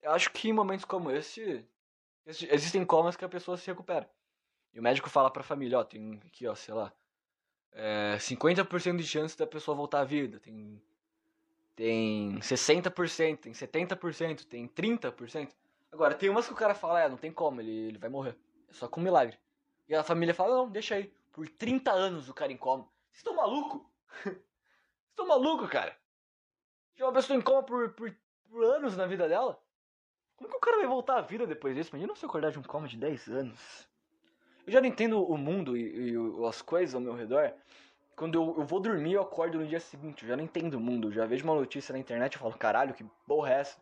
Eu 0.00 0.12
acho 0.12 0.30
que 0.30 0.48
em 0.48 0.52
momentos 0.52 0.84
como 0.84 1.10
esse, 1.10 1.66
Existem 2.28 2.84
comas 2.84 3.16
que 3.16 3.24
a 3.24 3.28
pessoa 3.28 3.56
se 3.56 3.66
recupera. 3.66 4.08
E 4.74 4.78
o 4.78 4.82
médico 4.82 5.08
fala 5.08 5.30
pra 5.30 5.42
família, 5.42 5.78
ó, 5.78 5.84
tem 5.84 6.20
aqui, 6.26 6.46
ó, 6.46 6.54
sei 6.54 6.74
lá, 6.74 6.92
é, 7.72 8.16
50% 8.18 8.98
de 8.98 9.06
chance 9.06 9.36
da 9.36 9.46
pessoa 9.46 9.74
voltar 9.74 10.00
à 10.00 10.04
vida, 10.04 10.38
tem, 10.38 10.82
tem 11.74 12.38
60%, 12.38 13.38
tem 13.38 13.52
70%, 13.52 14.44
tem 14.44 14.68
30%. 14.68 15.52
Agora, 15.90 16.14
tem 16.14 16.28
umas 16.28 16.46
que 16.46 16.52
o 16.52 16.56
cara 16.56 16.74
fala, 16.74 17.02
é, 17.02 17.08
não 17.08 17.16
tem 17.16 17.32
como, 17.32 17.62
ele, 17.62 17.88
ele 17.88 17.98
vai 17.98 18.10
morrer. 18.10 18.36
É 18.68 18.74
só 18.74 18.86
com 18.86 19.00
um 19.00 19.04
milagre. 19.04 19.38
E 19.88 19.94
a 19.94 20.04
família 20.04 20.34
fala, 20.34 20.56
não, 20.56 20.68
deixa 20.68 20.96
aí. 20.96 21.12
Por 21.32 21.48
30 21.48 21.90
anos 21.90 22.28
o 22.28 22.34
cara 22.34 22.52
em 22.52 22.56
coma. 22.56 22.84
Vocês 23.10 23.18
estão 23.18 23.34
maluco? 23.34 23.90
Vocês 24.22 24.36
estão 25.10 25.26
maluco, 25.26 25.66
cara? 25.68 25.96
Tinha 26.94 27.06
uma 27.06 27.14
pessoa 27.14 27.38
em 27.38 27.42
coma 27.42 27.62
por, 27.62 27.90
por, 27.90 28.14
por 28.50 28.64
anos 28.64 28.96
na 28.96 29.06
vida 29.06 29.28
dela. 29.28 29.60
Como 30.36 30.50
que 30.50 30.56
o 30.56 30.60
cara 30.60 30.78
vai 30.78 30.86
voltar 30.86 31.18
à 31.18 31.20
vida 31.20 31.46
depois 31.46 31.74
disso? 31.74 31.90
Imagina 31.90 32.14
se 32.14 32.24
eu 32.24 32.28
acordar 32.28 32.50
de 32.50 32.58
um 32.58 32.62
coma 32.62 32.86
de 32.86 32.96
10 32.96 33.28
anos. 33.28 33.88
Eu 34.66 34.72
já 34.72 34.80
não 34.80 34.88
entendo 34.88 35.24
o 35.24 35.36
mundo 35.38 35.76
e, 35.76 36.12
e 36.12 36.46
as 36.46 36.60
coisas 36.60 36.94
ao 36.94 37.00
meu 37.00 37.14
redor. 37.14 37.52
Quando 38.14 38.34
eu, 38.34 38.54
eu, 38.58 38.64
vou 38.64 38.80
dormir, 38.80 39.14
eu 39.14 39.22
acordo 39.22 39.58
no 39.58 39.66
dia 39.66 39.80
seguinte. 39.80 40.22
Eu 40.22 40.28
já 40.28 40.36
não 40.36 40.44
entendo 40.44 40.74
o 40.74 40.80
mundo. 40.80 41.08
Eu 41.08 41.12
já 41.12 41.24
vejo 41.24 41.44
uma 41.44 41.54
notícia 41.54 41.92
na 41.92 41.98
internet 41.98 42.34
e 42.34 42.38
falo, 42.38 42.56
caralho, 42.58 42.94
que 42.94 43.04
porra 43.26 43.50
é 43.50 43.60
essa? 43.60 43.80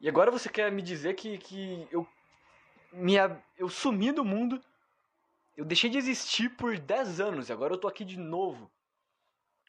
E 0.00 0.08
agora 0.08 0.30
você 0.30 0.48
quer 0.48 0.70
me 0.70 0.82
dizer 0.82 1.14
que, 1.14 1.38
que 1.38 1.88
eu, 1.90 2.06
minha, 2.92 3.42
eu 3.56 3.68
sumi 3.68 4.12
do 4.12 4.24
mundo. 4.24 4.62
Eu 5.56 5.64
deixei 5.64 5.90
de 5.90 5.98
existir 5.98 6.50
por 6.56 6.78
10 6.78 7.20
anos 7.20 7.48
e 7.48 7.52
agora 7.52 7.74
eu 7.74 7.78
tô 7.78 7.88
aqui 7.88 8.04
de 8.04 8.16
novo. 8.16 8.70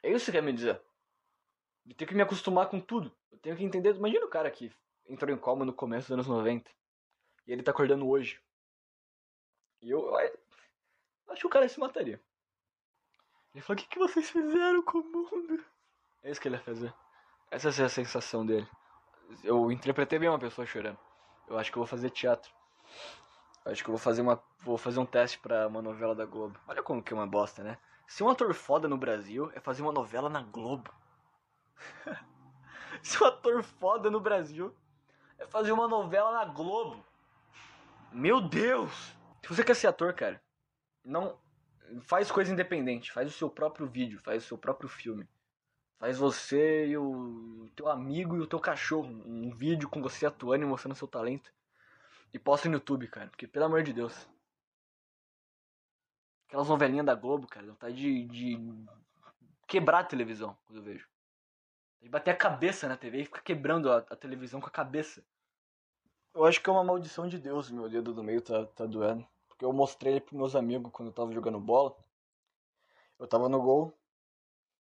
É 0.04 0.12
isso 0.12 0.26
que 0.26 0.32
quer 0.32 0.44
me 0.44 0.54
dizer? 0.54 0.82
Eu 1.88 1.96
tenho 1.96 2.08
que 2.08 2.16
me 2.16 2.22
acostumar 2.22 2.68
com 2.68 2.80
tudo. 2.80 3.12
Eu 3.32 3.38
tenho 3.40 3.58
que 3.58 3.64
entender. 3.64 3.96
Imagina 3.96 4.26
o 4.26 4.30
cara 4.30 4.52
que 4.52 4.72
entrou 5.08 5.34
em 5.34 5.38
coma 5.38 5.66
no 5.66 5.74
começo 5.74 6.08
dos 6.08 6.14
anos 6.14 6.28
90. 6.28 6.70
E 7.48 7.52
ele 7.52 7.64
tá 7.64 7.72
acordando 7.72 8.08
hoje. 8.08 8.40
E 9.82 9.90
eu, 9.90 10.00
eu 10.10 11.34
acho 11.34 11.42
que 11.42 11.48
o 11.48 11.50
cara 11.50 11.68
se 11.68 11.80
mataria. 11.80 12.22
Ele 13.54 13.62
falou: 13.64 13.80
O 13.80 13.84
que, 13.84 13.90
que 13.90 14.00
vocês 14.00 14.30
fizeram 14.30 14.84
com 14.84 15.00
o 15.00 15.04
mundo? 15.04 15.66
É 16.22 16.30
isso 16.30 16.40
que 16.40 16.48
ele 16.48 16.56
ia 16.56 16.62
fazer. 16.62 16.94
Essa 17.50 17.70
é 17.82 17.86
a 17.86 17.90
sensação 17.90 18.46
dele. 18.46 18.68
Eu 19.44 19.72
interpretei 19.72 20.20
bem 20.20 20.30
uma 20.30 20.40
pessoa 20.40 20.68
chorando. 20.68 21.00
Eu 21.48 21.58
acho 21.58 21.72
que 21.72 21.78
eu 21.78 21.82
vou 21.82 21.88
fazer 21.88 22.10
teatro. 22.12 22.54
Acho 23.66 23.84
que 23.84 23.90
eu 23.90 23.94
vou 23.94 24.00
fazer 24.00 24.22
uma. 24.22 24.42
Vou 24.60 24.78
fazer 24.78 25.00
um 25.00 25.06
teste 25.06 25.40
pra 25.40 25.68
uma 25.68 25.82
novela 25.82 26.16
da 26.16 26.26
Globo. 26.26 26.60
Olha 26.68 26.84
como 26.84 27.04
que 27.04 27.14
é 27.14 27.16
uma 27.16 27.28
bosta, 27.28 27.64
né? 27.64 27.78
Se 28.08 28.24
um 28.24 28.30
ator 28.30 28.54
foda 28.54 28.88
no 28.88 28.98
Brasil 28.98 29.52
é 29.54 29.60
fazer 29.60 29.82
uma 29.82 29.92
novela 29.92 30.30
na 30.30 30.42
Globo. 30.42 30.92
Se 33.04 33.22
o 33.22 33.26
ator 33.26 33.64
foda 33.64 34.10
no 34.10 34.20
Brasil 34.20 34.76
é 35.38 35.46
fazer 35.46 35.72
uma 35.72 35.88
novela 35.88 36.32
na 36.32 36.46
Globo. 36.46 37.04
Meu 38.12 38.42
Deus! 38.42 38.92
Se 39.42 39.48
você 39.48 39.64
quer 39.64 39.76
ser 39.76 39.88
ator, 39.88 40.14
cara, 40.14 40.42
não 41.06 41.38
faz 42.02 42.30
coisa 42.32 42.52
independente, 42.52 43.12
faz 43.12 43.28
o 43.30 43.38
seu 43.38 43.50
próprio 43.50 43.88
vídeo, 43.88 44.20
faz 44.20 44.44
o 44.44 44.48
seu 44.48 44.58
próprio 44.58 44.90
filme. 44.90 45.28
Faz 46.00 46.18
você 46.18 46.88
e 46.88 46.98
o 46.98 47.70
teu 47.76 47.90
amigo 47.90 48.38
e 48.38 48.40
o 48.40 48.48
teu 48.48 48.60
cachorro 48.60 49.08
um 49.26 49.52
vídeo 49.52 49.90
com 49.90 50.02
você 50.02 50.26
atuando 50.26 50.64
e 50.64 50.68
mostrando 50.68 50.96
seu 50.96 51.08
talento. 51.08 51.52
E 52.34 52.40
posta 52.40 52.68
no 52.68 52.76
YouTube, 52.76 53.08
cara, 53.08 53.28
porque 53.28 53.48
pelo 53.48 53.66
amor 53.66 53.84
de 53.84 53.94
Deus. 53.94 54.28
Aquelas 56.48 56.68
novelinhas 56.68 57.06
da 57.06 57.16
Globo, 57.16 57.48
cara, 57.48 57.66
vontade 57.68 57.96
de, 57.96 58.26
de 58.26 58.86
quebrar 59.68 60.00
a 60.00 60.04
televisão 60.04 60.58
quando 60.66 60.78
eu 60.80 60.84
vejo. 60.84 61.08
E 62.02 62.10
bater 62.10 62.32
a 62.32 62.36
cabeça 62.36 62.88
na 62.88 62.98
TV 62.98 63.22
e 63.22 63.26
ficar 63.26 63.42
quebrando 63.42 63.92
a, 63.92 63.98
a, 63.98 64.16
televisão 64.16 64.60
com 64.60 64.68
a 64.68 64.72
cabeça. 64.72 65.24
Eu 66.34 66.46
acho 66.46 66.62
que 66.62 66.70
é 66.70 66.74
uma 66.74 66.84
maldição 66.84 67.28
de 67.28 67.38
Deus, 67.38 67.70
meu 67.70 67.90
dedo 67.90 68.14
do 68.14 68.24
meio 68.24 68.42
tá, 68.42 68.66
tá 68.68 68.86
doendo. 68.86 69.28
Porque 69.48 69.66
eu 69.66 69.74
mostrei 69.74 70.14
ele 70.14 70.22
pros 70.22 70.38
meus 70.38 70.56
amigos 70.56 70.92
quando 70.92 71.10
eu 71.10 71.14
tava 71.14 71.32
jogando 71.34 71.60
bola. 71.60 71.96
Eu 73.20 73.28
tava 73.28 73.50
no 73.50 73.62
gol. 73.62 73.94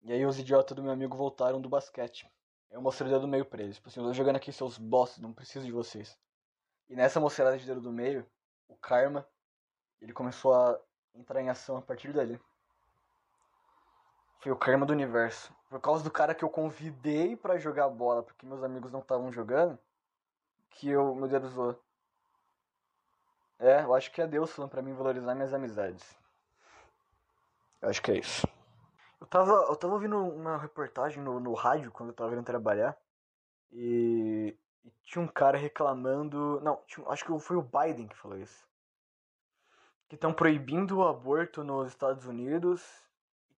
E 0.03 0.12
aí 0.12 0.24
os 0.24 0.38
idiotas 0.38 0.74
do 0.74 0.83
meu 0.83 0.92
amigo 0.92 1.16
voltaram 1.16 1.61
do 1.61 1.68
basquete. 1.68 2.31
Eu 2.70 2.81
mostrei 2.81 3.11
o 3.11 3.12
dedo 3.12 3.22
do 3.22 3.29
meio 3.29 3.44
pra 3.44 3.62
eles. 3.62 3.76
Tipo 3.76 3.88
assim, 3.88 4.00
eu 4.00 4.07
tô 4.07 4.12
jogando 4.14 4.37
aqui 4.37 4.53
seus 4.53 4.79
boss, 4.79 5.18
não 5.18 5.33
preciso 5.33 5.66
de 5.66 5.72
vocês. 5.72 6.16
E 6.90 6.96
nessa 6.96 7.20
mostrada 7.20 7.57
de 7.57 7.64
dedo 7.64 7.81
do 7.81 7.92
meio, 7.92 8.26
o 8.68 8.76
Karma, 8.76 9.26
ele 10.03 10.12
começou 10.12 10.53
a 10.53 10.79
entrar 11.14 11.40
em 11.40 11.48
ação 11.48 11.76
a 11.76 11.83
partir 11.83 12.12
dali. 12.12 12.38
Foi 14.40 14.50
o 14.50 14.57
karma 14.57 14.87
do 14.87 14.92
universo. 14.92 15.55
Por 15.68 15.81
causa 15.81 16.03
do 16.03 16.11
cara 16.11 16.35
que 16.35 16.42
eu 16.42 16.48
convidei 16.48 17.37
para 17.37 17.59
jogar 17.59 17.88
bola, 17.90 18.22
porque 18.22 18.46
meus 18.46 18.62
amigos 18.62 18.90
não 18.90 19.00
estavam 19.00 19.31
jogando, 19.31 19.79
que 20.70 20.88
eu, 20.88 21.14
meu 21.14 21.29
Deus, 21.29 21.53
zoou. 21.53 21.79
É, 23.59 23.83
eu 23.83 23.94
acho 23.94 24.11
que 24.11 24.22
é 24.22 24.26
Deus 24.26 24.50
falando 24.50 24.70
pra 24.70 24.81
mim 24.81 24.94
valorizar 24.94 25.35
minhas 25.35 25.53
amizades. 25.53 26.16
Eu 27.83 27.90
acho 27.90 28.00
que 28.03 28.11
é 28.11 28.18
isso. 28.18 28.48
Eu 29.20 29.26
tava, 29.26 29.53
eu 29.53 29.76
tava 29.76 29.92
ouvindo 29.92 30.16
uma 30.16 30.57
reportagem 30.57 31.22
no, 31.22 31.38
no 31.38 31.53
rádio 31.53 31.92
quando 31.92 32.09
eu 32.09 32.14
tava 32.14 32.31
vindo 32.31 32.42
trabalhar. 32.42 32.96
E, 33.70 34.57
e 34.84 34.90
tinha 35.02 35.22
um 35.22 35.28
cara 35.28 35.58
reclamando. 35.58 36.60
Não, 36.62 36.76
tinha, 36.86 37.06
acho 37.08 37.24
que 37.24 37.38
foi 37.38 37.56
o 37.56 37.62
Biden 37.62 38.08
que 38.08 38.16
falou 38.16 38.38
isso. 38.38 38.66
Que 40.08 40.14
estão 40.14 40.32
proibindo 40.32 40.98
o 40.98 41.06
aborto 41.06 41.62
nos 41.62 41.88
Estados 41.88 42.26
Unidos. 42.26 42.82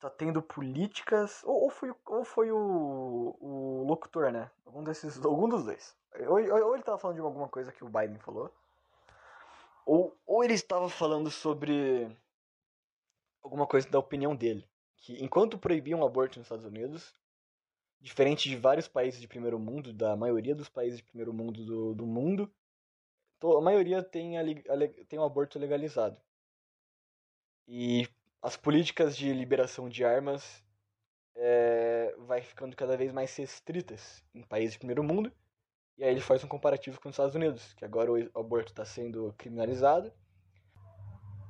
Tá 0.01 0.09
tendo 0.09 0.43
políticas. 0.43 1.43
Ou, 1.45 1.65
ou 1.65 1.71
foi, 1.71 1.95
ou 2.07 2.25
foi 2.25 2.51
o, 2.51 3.37
o 3.41 3.85
locutor, 3.87 4.33
né? 4.33 4.51
Algum, 4.65 4.83
desses, 4.83 5.19
algum 5.25 5.49
dos 5.49 5.65
dois. 5.65 5.97
Ou, 6.27 6.39
ou 6.39 6.75
ele 6.75 6.83
tava 6.83 6.99
falando 6.99 7.17
de 7.17 7.23
alguma 7.23 7.49
coisa 7.49 7.71
que 7.71 7.85
o 7.85 7.89
Biden 7.89 8.19
falou. 8.19 8.53
Ou, 9.85 10.17
ou 10.27 10.43
ele 10.45 10.55
estava 10.55 10.89
falando 10.89 11.31
sobre 11.31 12.17
alguma 13.43 13.67
coisa 13.67 13.89
da 13.89 13.99
opinião 13.99 14.35
dele. 14.35 14.67
Que 14.97 15.23
enquanto 15.23 15.59
proibiam 15.59 16.01
o 16.01 16.05
aborto 16.05 16.39
nos 16.39 16.47
Estados 16.47 16.65
Unidos, 16.65 17.15
diferente 18.01 18.49
de 18.49 18.57
vários 18.57 18.89
países 18.89 19.21
de 19.21 19.29
primeiro 19.29 19.59
mundo, 19.59 19.93
da 19.93 20.17
maioria 20.17 20.55
dos 20.55 20.69
países 20.69 20.99
de 20.99 21.05
primeiro 21.05 21.33
mundo 21.33 21.65
do, 21.65 21.95
do 21.95 22.07
mundo, 22.07 22.51
a 23.43 23.61
maioria 23.61 24.03
tem, 24.03 24.39
a, 24.39 24.43
a, 24.43 25.05
tem 25.09 25.19
o 25.19 25.25
aborto 25.25 25.59
legalizado. 25.59 26.21
E 27.67 28.09
as 28.43 28.57
políticas 28.57 29.17
de 29.17 29.33
liberação 29.33 29.89
de 29.89 30.05
armas 30.05 30.63
é, 31.35 32.15
vai 32.19 32.43
ficando 32.43 32.77
cada 32.77 32.97
vez 32.97 33.13
mais 33.13 33.35
restritas 33.37 34.25
em 34.35 34.43
países 34.43 34.73
de 34.73 34.79
primeiro 34.79 35.03
mundo. 35.03 35.33
E 35.97 36.05
aí 36.05 36.11
ele 36.11 36.21
faz 36.21 36.43
um 36.43 36.49
comparativo 36.49 37.01
com 37.01 37.09
os 37.09 37.15
Estados 37.15 37.35
Unidos, 37.35 37.75
que 37.75 37.85
agora 37.85 38.11
o 38.11 38.39
aborto 38.39 38.73
está 38.73 38.85
sendo 38.85 39.35
criminalizado. 39.37 40.13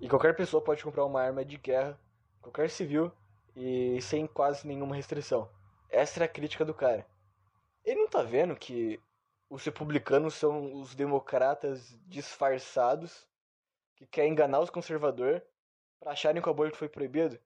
E 0.00 0.08
qualquer 0.08 0.34
pessoa 0.34 0.62
pode 0.62 0.82
comprar 0.82 1.04
uma 1.04 1.22
arma 1.22 1.44
de 1.44 1.56
guerra, 1.56 1.98
qualquer 2.40 2.70
civil, 2.70 3.12
e 3.54 4.00
sem 4.00 4.26
quase 4.26 4.66
nenhuma 4.66 4.96
restrição. 4.96 5.48
Essa 5.90 6.20
é 6.20 6.24
a 6.24 6.28
crítica 6.28 6.64
do 6.64 6.72
cara. 6.72 7.06
Ele 7.84 8.00
não 8.00 8.08
tá 8.08 8.22
vendo 8.22 8.54
que 8.56 9.00
os 9.48 9.64
republicanos 9.64 10.34
são 10.34 10.74
os 10.74 10.94
democratas 10.94 11.98
disfarçados 12.06 13.26
que 13.96 14.06
querem 14.06 14.32
enganar 14.32 14.60
os 14.60 14.70
conservadores 14.70 15.42
para 15.98 16.12
acharem 16.12 16.40
que 16.40 16.48
o 16.48 16.52
aborto 16.52 16.76
foi 16.76 16.88
proibido, 16.88 17.38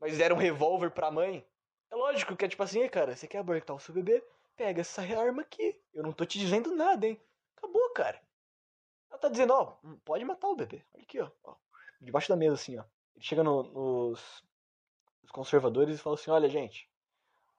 mas 0.00 0.16
deram 0.16 0.36
um 0.36 0.38
revólver 0.38 0.90
pra 0.90 1.10
mãe. 1.10 1.44
É 1.90 1.96
lógico 1.96 2.36
que 2.36 2.44
é 2.44 2.48
tipo 2.48 2.62
assim, 2.62 2.88
cara, 2.88 3.14
você 3.14 3.26
quer 3.26 3.38
abortar 3.38 3.76
o 3.76 3.80
seu 3.80 3.94
bebê? 3.94 4.24
Pega 4.56 4.80
essa 4.80 5.02
arma 5.02 5.42
aqui. 5.42 5.78
Eu 5.92 6.02
não 6.02 6.12
tô 6.12 6.24
te 6.24 6.38
dizendo 6.38 6.74
nada, 6.74 7.06
hein? 7.06 7.20
Acabou, 7.56 7.90
cara. 7.90 8.20
Ela 9.10 9.18
tá 9.18 9.28
dizendo, 9.28 9.52
ó, 9.52 9.76
pode 10.04 10.24
matar 10.24 10.48
o 10.48 10.56
bebê. 10.56 10.84
Olha 10.94 11.02
aqui, 11.02 11.20
ó. 11.20 11.30
ó 11.42 11.56
debaixo 12.00 12.28
da 12.28 12.36
mesa, 12.36 12.54
assim, 12.54 12.78
ó. 12.78 12.84
Ele 13.14 13.24
chega 13.24 13.42
no, 13.42 13.62
nos, 13.62 14.44
nos 15.22 15.30
conservadores 15.32 15.98
e 15.98 16.02
fala 16.02 16.14
assim, 16.14 16.30
olha, 16.30 16.48
gente, 16.48 16.88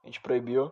a 0.06 0.08
gente 0.08 0.22
proibiu. 0.22 0.72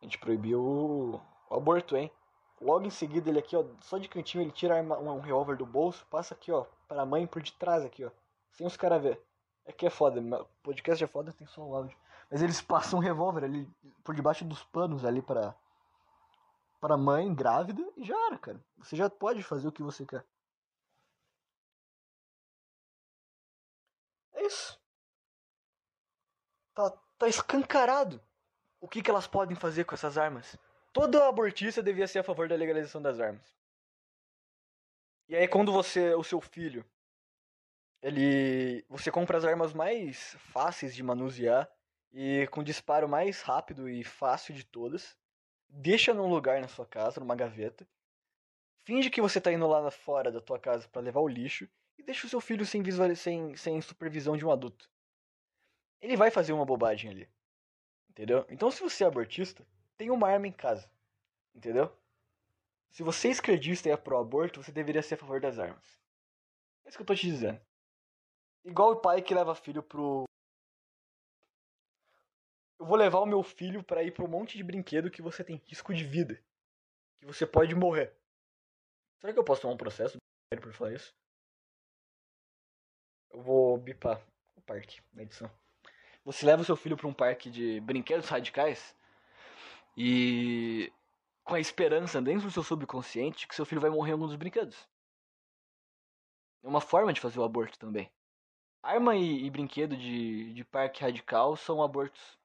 A 0.00 0.04
gente 0.04 0.18
proibiu 0.18 0.62
o, 0.62 1.20
aborto, 1.50 1.96
hein? 1.96 2.12
Logo 2.60 2.84
em 2.84 2.90
seguida, 2.90 3.30
ele 3.30 3.38
aqui, 3.38 3.56
ó, 3.56 3.64
só 3.80 3.96
de 3.96 4.08
cantinho, 4.08 4.42
ele 4.42 4.52
tira 4.52 4.76
um, 4.82 5.16
um 5.16 5.20
revólver 5.20 5.56
do 5.56 5.64
bolso, 5.64 6.06
passa 6.10 6.34
aqui, 6.34 6.52
ó, 6.52 6.66
pra 6.86 7.06
mãe 7.06 7.26
por 7.26 7.42
detrás 7.42 7.84
aqui, 7.84 8.04
ó. 8.04 8.10
Sem 8.52 8.66
os 8.66 8.76
caras 8.76 9.02
ver. 9.02 9.20
É 9.64 9.72
que 9.72 9.86
é 9.86 9.90
foda, 9.90 10.20
podcast 10.62 11.02
é 11.02 11.06
foda, 11.06 11.32
tem 11.32 11.46
só 11.46 11.62
o 11.62 11.74
áudio. 11.74 11.96
Mas 12.30 12.42
eles 12.42 12.60
passam 12.60 12.98
um 12.98 13.02
revólver 13.02 13.44
ali 13.44 13.66
por 14.04 14.14
debaixo 14.14 14.44
dos 14.44 14.62
panos 14.64 15.04
ali 15.04 15.22
para 15.22 15.54
para 16.80 16.96
mãe 16.96 17.34
grávida 17.34 17.82
e 17.96 18.04
já 18.04 18.16
era, 18.26 18.38
cara. 18.38 18.58
Você 18.78 18.96
já 18.96 19.08
pode 19.10 19.42
fazer 19.42 19.68
o 19.68 19.72
que 19.72 19.82
você 19.82 20.06
quer. 20.06 20.24
É 24.32 24.46
isso. 24.46 24.80
Tá, 26.74 26.90
tá 27.18 27.28
escancarado 27.28 28.20
o 28.80 28.88
que, 28.88 29.02
que 29.02 29.10
elas 29.10 29.26
podem 29.26 29.56
fazer 29.56 29.84
com 29.84 29.94
essas 29.94 30.16
armas. 30.16 30.56
Toda 30.92 31.28
abortista 31.28 31.82
devia 31.82 32.08
ser 32.08 32.20
a 32.20 32.24
favor 32.24 32.48
da 32.48 32.56
legalização 32.56 33.00
das 33.00 33.20
armas. 33.20 33.54
E 35.28 35.36
aí 35.36 35.46
quando 35.46 35.70
você, 35.70 36.14
o 36.14 36.24
seu 36.24 36.40
filho, 36.40 36.84
ele, 38.02 38.84
você 38.88 39.10
compra 39.10 39.38
as 39.38 39.44
armas 39.44 39.72
mais 39.72 40.34
fáceis 40.52 40.94
de 40.94 41.02
manusear 41.02 41.70
e 42.12 42.48
com 42.48 42.64
disparo 42.64 43.08
mais 43.08 43.42
rápido 43.42 43.88
e 43.88 44.02
fácil 44.02 44.54
de 44.54 44.64
todas, 44.64 45.16
deixa 45.68 46.12
num 46.12 46.28
lugar 46.28 46.60
na 46.60 46.66
sua 46.66 46.86
casa, 46.86 47.20
numa 47.20 47.36
gaveta, 47.36 47.86
finge 48.84 49.10
que 49.10 49.20
você 49.20 49.40
tá 49.40 49.52
indo 49.52 49.68
lá 49.68 49.88
fora 49.90 50.32
da 50.32 50.40
tua 50.40 50.58
casa 50.58 50.88
para 50.88 51.02
levar 51.02 51.20
o 51.20 51.28
lixo 51.28 51.68
e 51.96 52.02
deixa 52.02 52.26
o 52.26 52.30
seu 52.30 52.40
filho 52.40 52.66
sem, 52.66 52.82
sem, 53.14 53.56
sem 53.56 53.80
supervisão 53.80 54.36
de 54.36 54.44
um 54.44 54.50
adulto. 54.50 54.90
Ele 56.00 56.16
vai 56.16 56.30
fazer 56.30 56.52
uma 56.52 56.64
bobagem 56.64 57.10
ali. 57.10 57.28
Entendeu? 58.10 58.44
Então, 58.50 58.70
se 58.70 58.80
você 58.80 59.04
é 59.04 59.06
abortista, 59.06 59.64
tem 59.96 60.10
uma 60.10 60.28
arma 60.28 60.46
em 60.46 60.52
casa. 60.52 60.90
Entendeu? 61.54 61.96
Se 62.90 63.02
você 63.02 63.28
é 63.28 63.30
esquerdista 63.30 63.88
e 63.88 63.92
é 63.92 63.96
pró-aborto, 63.96 64.62
você 64.62 64.72
deveria 64.72 65.02
ser 65.02 65.14
a 65.14 65.18
favor 65.18 65.40
das 65.40 65.58
armas. 65.58 65.98
É 66.84 66.88
isso 66.88 66.98
que 66.98 67.02
eu 67.02 67.06
tô 67.06 67.14
te 67.14 67.26
dizendo. 67.26 67.60
Igual 68.64 68.92
o 68.92 69.00
pai 69.00 69.22
que 69.22 69.34
leva 69.34 69.54
filho 69.54 69.82
pro. 69.82 70.24
Eu 72.78 72.86
vou 72.86 72.96
levar 72.96 73.20
o 73.20 73.26
meu 73.26 73.42
filho 73.42 73.84
para 73.84 74.02
ir 74.02 74.12
pro 74.12 74.28
monte 74.28 74.56
de 74.56 74.64
brinquedo 74.64 75.10
que 75.10 75.22
você 75.22 75.44
tem 75.44 75.56
risco 75.66 75.94
de 75.94 76.04
vida. 76.04 76.42
Que 77.20 77.26
você 77.26 77.46
pode 77.46 77.74
morrer. 77.74 78.12
Será 79.20 79.32
que 79.32 79.38
eu 79.38 79.44
posso 79.44 79.62
tomar 79.62 79.74
um 79.74 79.78
processo 79.78 80.16
por 80.60 80.72
falar 80.72 80.94
isso? 80.94 81.14
Eu 83.30 83.40
vou 83.42 83.78
bipar 83.78 84.20
o 84.56 84.62
parque 84.62 85.00
na 85.12 85.22
edição. 85.22 85.50
Você 86.24 86.44
leva 86.44 86.62
o 86.62 86.64
seu 86.64 86.76
filho 86.76 86.96
para 86.96 87.06
um 87.06 87.14
parque 87.14 87.50
de 87.50 87.80
brinquedos 87.80 88.28
radicais 88.28 88.94
e 89.96 90.92
com 91.44 91.54
a 91.54 91.60
esperança 91.60 92.20
dentro 92.20 92.46
do 92.46 92.50
seu 92.50 92.62
subconsciente 92.62 93.48
que 93.48 93.54
seu 93.54 93.64
filho 93.64 93.80
vai 93.80 93.90
morrer 93.90 94.10
em 94.10 94.12
algum 94.12 94.26
dos 94.26 94.36
brinquedos. 94.36 94.88
É 96.62 96.68
uma 96.68 96.80
forma 96.80 97.12
de 97.12 97.20
fazer 97.20 97.40
o 97.40 97.44
aborto 97.44 97.78
também. 97.78 98.10
Arma 98.82 99.16
e, 99.16 99.44
e 99.44 99.50
brinquedo 99.50 99.96
de, 99.96 100.52
de 100.52 100.64
parque 100.64 101.02
radical 101.02 101.56
são 101.56 101.82
abortos. 101.82 102.38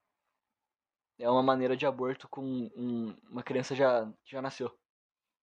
É 1.19 1.29
uma 1.29 1.43
maneira 1.43 1.77
de 1.77 1.85
aborto 1.85 2.27
com 2.27 2.41
um, 2.75 3.15
uma 3.29 3.43
criança 3.43 3.75
já 3.75 4.11
já 4.23 4.41
nasceu. 4.41 4.73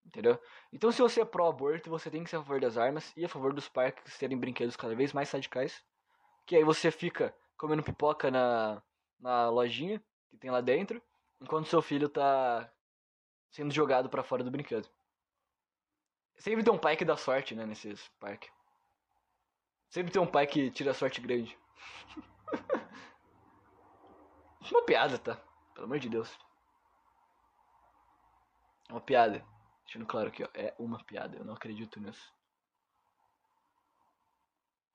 Entendeu? 0.05 0.39
Então, 0.71 0.91
se 0.91 1.01
você 1.01 1.21
é 1.21 1.25
pró-aborto, 1.25 1.89
você 1.89 2.11
tem 2.11 2.23
que 2.23 2.29
ser 2.29 2.35
a 2.35 2.39
favor 2.43 2.59
das 2.59 2.77
armas 2.77 3.13
e 3.15 3.23
a 3.23 3.29
favor 3.29 3.53
dos 3.53 3.69
parques 3.69 4.17
terem 4.17 4.37
brinquedos 4.37 4.75
cada 4.75 4.95
vez 4.95 5.13
mais 5.13 5.31
radicais. 5.31 5.83
Que 6.45 6.57
aí 6.57 6.63
você 6.63 6.91
fica 6.91 7.33
comendo 7.63 7.81
pipoca 7.81 8.29
na, 8.29 8.83
na 9.17 9.49
lojinha 9.49 10.03
que 10.29 10.35
tem 10.35 10.51
lá 10.51 10.59
dentro, 10.59 11.01
enquanto 11.39 11.69
seu 11.69 11.81
filho 11.81 12.09
tá 12.09 12.69
sendo 13.51 13.73
jogado 13.73 14.09
para 14.09 14.21
fora 14.21 14.43
do 14.43 14.51
brinquedo. 14.51 14.89
Sempre 16.35 16.61
tem 16.61 16.73
um 16.73 16.77
pai 16.77 16.97
que 16.97 17.05
dá 17.05 17.15
sorte, 17.15 17.55
né, 17.55 17.65
nesses 17.65 18.05
parques. 18.19 18.51
Sempre 19.89 20.11
tem 20.11 20.21
um 20.21 20.27
pai 20.27 20.45
que 20.45 20.71
tira 20.71 20.93
sorte 20.93 21.21
grande. 21.21 21.57
uma 24.69 24.85
piada, 24.85 25.17
tá? 25.17 25.41
Pelo 25.73 25.85
amor 25.85 25.99
de 25.99 26.09
Deus. 26.09 26.37
É 28.89 28.91
uma 28.91 28.99
piada. 28.99 29.41
Deixando 29.85 30.05
claro 30.05 30.27
aqui, 30.27 30.43
ó. 30.43 30.49
É 30.53 30.75
uma 30.77 31.01
piada. 31.01 31.37
Eu 31.37 31.45
não 31.45 31.53
acredito 31.53 31.97
nisso. 32.01 32.29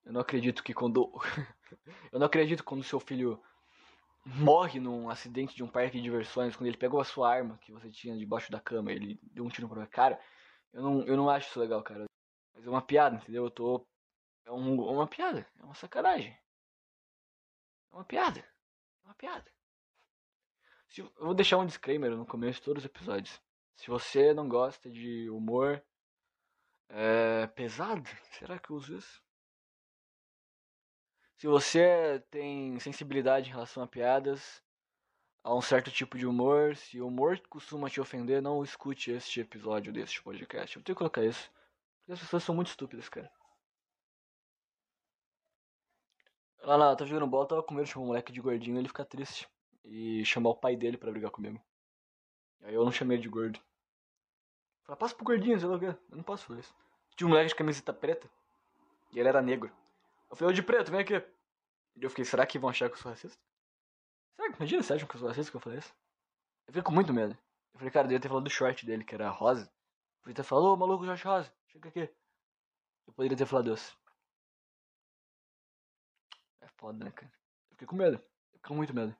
Eu 0.04 0.12
não 0.12 0.20
acredito 0.20 0.62
que 0.62 0.74
quando. 0.74 1.10
eu 2.12 2.18
não 2.18 2.26
acredito 2.26 2.64
quando 2.64 2.82
seu 2.82 3.00
filho 3.00 3.42
morre 4.24 4.78
num 4.78 5.08
acidente 5.08 5.54
de 5.54 5.62
um 5.62 5.68
parque 5.68 5.96
de 5.96 6.02
diversões, 6.02 6.54
quando 6.54 6.66
ele 6.66 6.76
pegou 6.76 7.00
a 7.00 7.04
sua 7.04 7.32
arma 7.32 7.58
que 7.58 7.72
você 7.72 7.90
tinha 7.90 8.16
debaixo 8.16 8.50
da 8.50 8.60
cama, 8.60 8.92
ele 8.92 9.18
deu 9.22 9.44
um 9.44 9.48
tiro 9.48 9.68
pra 9.68 9.86
cara. 9.86 10.20
Eu 10.72 10.82
não, 10.82 11.02
eu 11.06 11.16
não 11.16 11.30
acho 11.30 11.48
isso 11.48 11.60
legal, 11.60 11.82
cara. 11.82 12.04
Mas 12.54 12.66
é 12.66 12.70
uma 12.70 12.82
piada, 12.82 13.16
entendeu? 13.16 13.44
Eu 13.44 13.50
tô. 13.50 13.86
É 14.44 14.52
um, 14.52 14.80
uma 14.80 15.06
piada. 15.06 15.46
É 15.58 15.64
uma 15.64 15.74
sacanagem. 15.74 16.36
É 17.92 17.94
uma 17.94 18.04
piada. 18.04 18.40
É 18.40 19.06
uma 19.06 19.14
piada. 19.14 19.50
Se, 20.88 21.00
eu 21.00 21.12
vou 21.20 21.34
deixar 21.34 21.58
um 21.58 21.66
disclaimer 21.66 22.10
no 22.10 22.26
começo 22.26 22.60
de 22.60 22.64
todos 22.64 22.82
os 22.82 22.86
episódios. 22.86 23.40
Se 23.76 23.88
você 23.88 24.34
não 24.34 24.48
gosta 24.48 24.90
de 24.90 25.30
humor 25.30 25.82
é, 26.88 27.46
pesado, 27.48 28.08
será 28.32 28.58
que 28.58 28.70
eu 28.70 28.76
uso 28.76 28.96
isso? 28.96 29.22
Se 31.38 31.46
você 31.46 32.20
tem 32.32 32.80
sensibilidade 32.80 33.48
em 33.48 33.52
relação 33.52 33.80
a 33.80 33.86
piadas, 33.86 34.60
a 35.44 35.54
um 35.54 35.62
certo 35.62 35.88
tipo 35.88 36.18
de 36.18 36.26
humor, 36.26 36.74
se 36.74 37.00
o 37.00 37.06
humor 37.06 37.40
costuma 37.48 37.88
te 37.88 38.00
ofender, 38.00 38.42
não 38.42 38.64
escute 38.64 39.12
este 39.12 39.40
episódio 39.40 39.92
deste 39.92 40.20
podcast. 40.20 40.76
Eu 40.76 40.82
tenho 40.82 40.96
que 40.96 40.98
colocar 40.98 41.24
isso. 41.24 41.48
Porque 42.00 42.12
as 42.12 42.18
pessoas 42.18 42.42
são 42.42 42.56
muito 42.56 42.66
estúpidas, 42.66 43.08
cara. 43.08 43.30
Lá 46.60 46.76
na, 46.76 46.96
tá 46.96 47.04
jogando 47.04 47.28
bola, 47.28 47.46
tava 47.46 47.62
com 47.62 47.72
medo 47.72 47.84
de 47.84 47.92
chamar 47.92 48.04
um 48.04 48.08
moleque 48.08 48.32
de 48.32 48.40
gordinho 48.40 48.76
ele 48.76 48.88
ficar 48.88 49.04
triste. 49.04 49.48
E 49.84 50.24
chamar 50.24 50.50
o 50.50 50.56
pai 50.56 50.74
dele 50.74 50.98
para 50.98 51.12
brigar 51.12 51.30
comigo. 51.30 51.62
Aí 52.62 52.74
eu 52.74 52.84
não 52.84 52.90
chamei 52.90 53.16
ele 53.16 53.22
de 53.22 53.28
gordo. 53.28 53.60
Falei, 54.82 54.98
passa 54.98 55.14
pro 55.14 55.24
gordinho, 55.24 55.56
sei 55.56 55.68
lá 55.68 55.76
o 55.76 55.78
quê. 55.78 55.86
Eu 56.10 56.16
não 56.16 56.24
posso 56.24 56.46
fazer 56.46 56.60
isso. 56.60 56.74
Tinha 57.14 57.28
um 57.28 57.30
moleque 57.30 57.50
de 57.50 57.54
camiseta 57.54 57.92
preta. 57.92 58.28
E 59.12 59.20
ele 59.20 59.28
era 59.28 59.40
negro. 59.40 59.72
Eu 60.30 60.36
falei, 60.36 60.52
ô 60.52 60.54
de 60.54 60.62
preto, 60.62 60.90
vem 60.90 61.00
aqui. 61.00 61.14
E 61.14 62.04
eu 62.04 62.10
fiquei, 62.10 62.24
será 62.24 62.46
que 62.46 62.58
vão 62.58 62.70
achar 62.70 62.88
que 62.88 62.94
eu 62.96 63.00
sou 63.00 63.10
racista? 63.10 63.38
Será 64.36 64.50
que, 64.50 64.56
imagina 64.56 64.82
se 64.82 64.92
acham 64.92 65.08
que 65.08 65.14
eu 65.14 65.18
sou 65.18 65.28
racista 65.28 65.50
que 65.50 65.56
eu 65.56 65.60
falei 65.60 65.78
isso? 65.78 65.94
Eu 66.66 66.74
fico 66.74 66.86
com 66.86 66.92
muito 66.92 67.12
medo. 67.12 67.36
Eu 67.74 67.78
falei, 67.78 67.90
cara, 67.90 68.04
eu 68.04 68.08
devia 68.08 68.20
ter 68.20 68.28
falado 68.28 68.44
do 68.44 68.50
short 68.50 68.86
dele, 68.86 69.04
que 69.04 69.14
era 69.14 69.30
rosa. 69.30 69.64
Eu 69.64 70.22
podia 70.22 70.34
ter 70.36 70.42
falado, 70.42 70.66
ô 70.66 70.76
maluco, 70.76 71.04
short 71.04 71.24
rosa, 71.24 71.52
chega 71.66 71.88
aqui. 71.88 72.10
Eu 73.06 73.12
poderia 73.14 73.36
ter 73.36 73.46
falado 73.46 73.72
isso. 73.72 73.98
É 76.60 76.68
foda, 76.76 77.04
né, 77.04 77.10
cara? 77.10 77.32
Eu 77.70 77.70
fiquei 77.70 77.86
com 77.86 77.96
medo. 77.96 78.16
Eu 78.16 78.58
fiquei 78.58 78.68
com 78.68 78.74
muito 78.74 78.94
medo. 78.94 79.16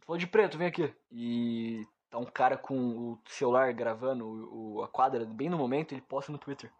Falou 0.00 0.18
de 0.18 0.26
preto, 0.26 0.58
vem 0.58 0.68
aqui. 0.68 0.94
E 1.10 1.86
tá 2.10 2.18
um 2.18 2.26
cara 2.26 2.58
com 2.58 3.12
o 3.12 3.22
celular 3.26 3.72
gravando 3.72 4.26
o, 4.26 4.74
o, 4.76 4.82
a 4.82 4.88
quadra 4.88 5.24
bem 5.24 5.48
no 5.48 5.56
momento, 5.56 5.92
ele 5.92 6.02
posta 6.02 6.30
no 6.30 6.38
Twitter. 6.38 6.70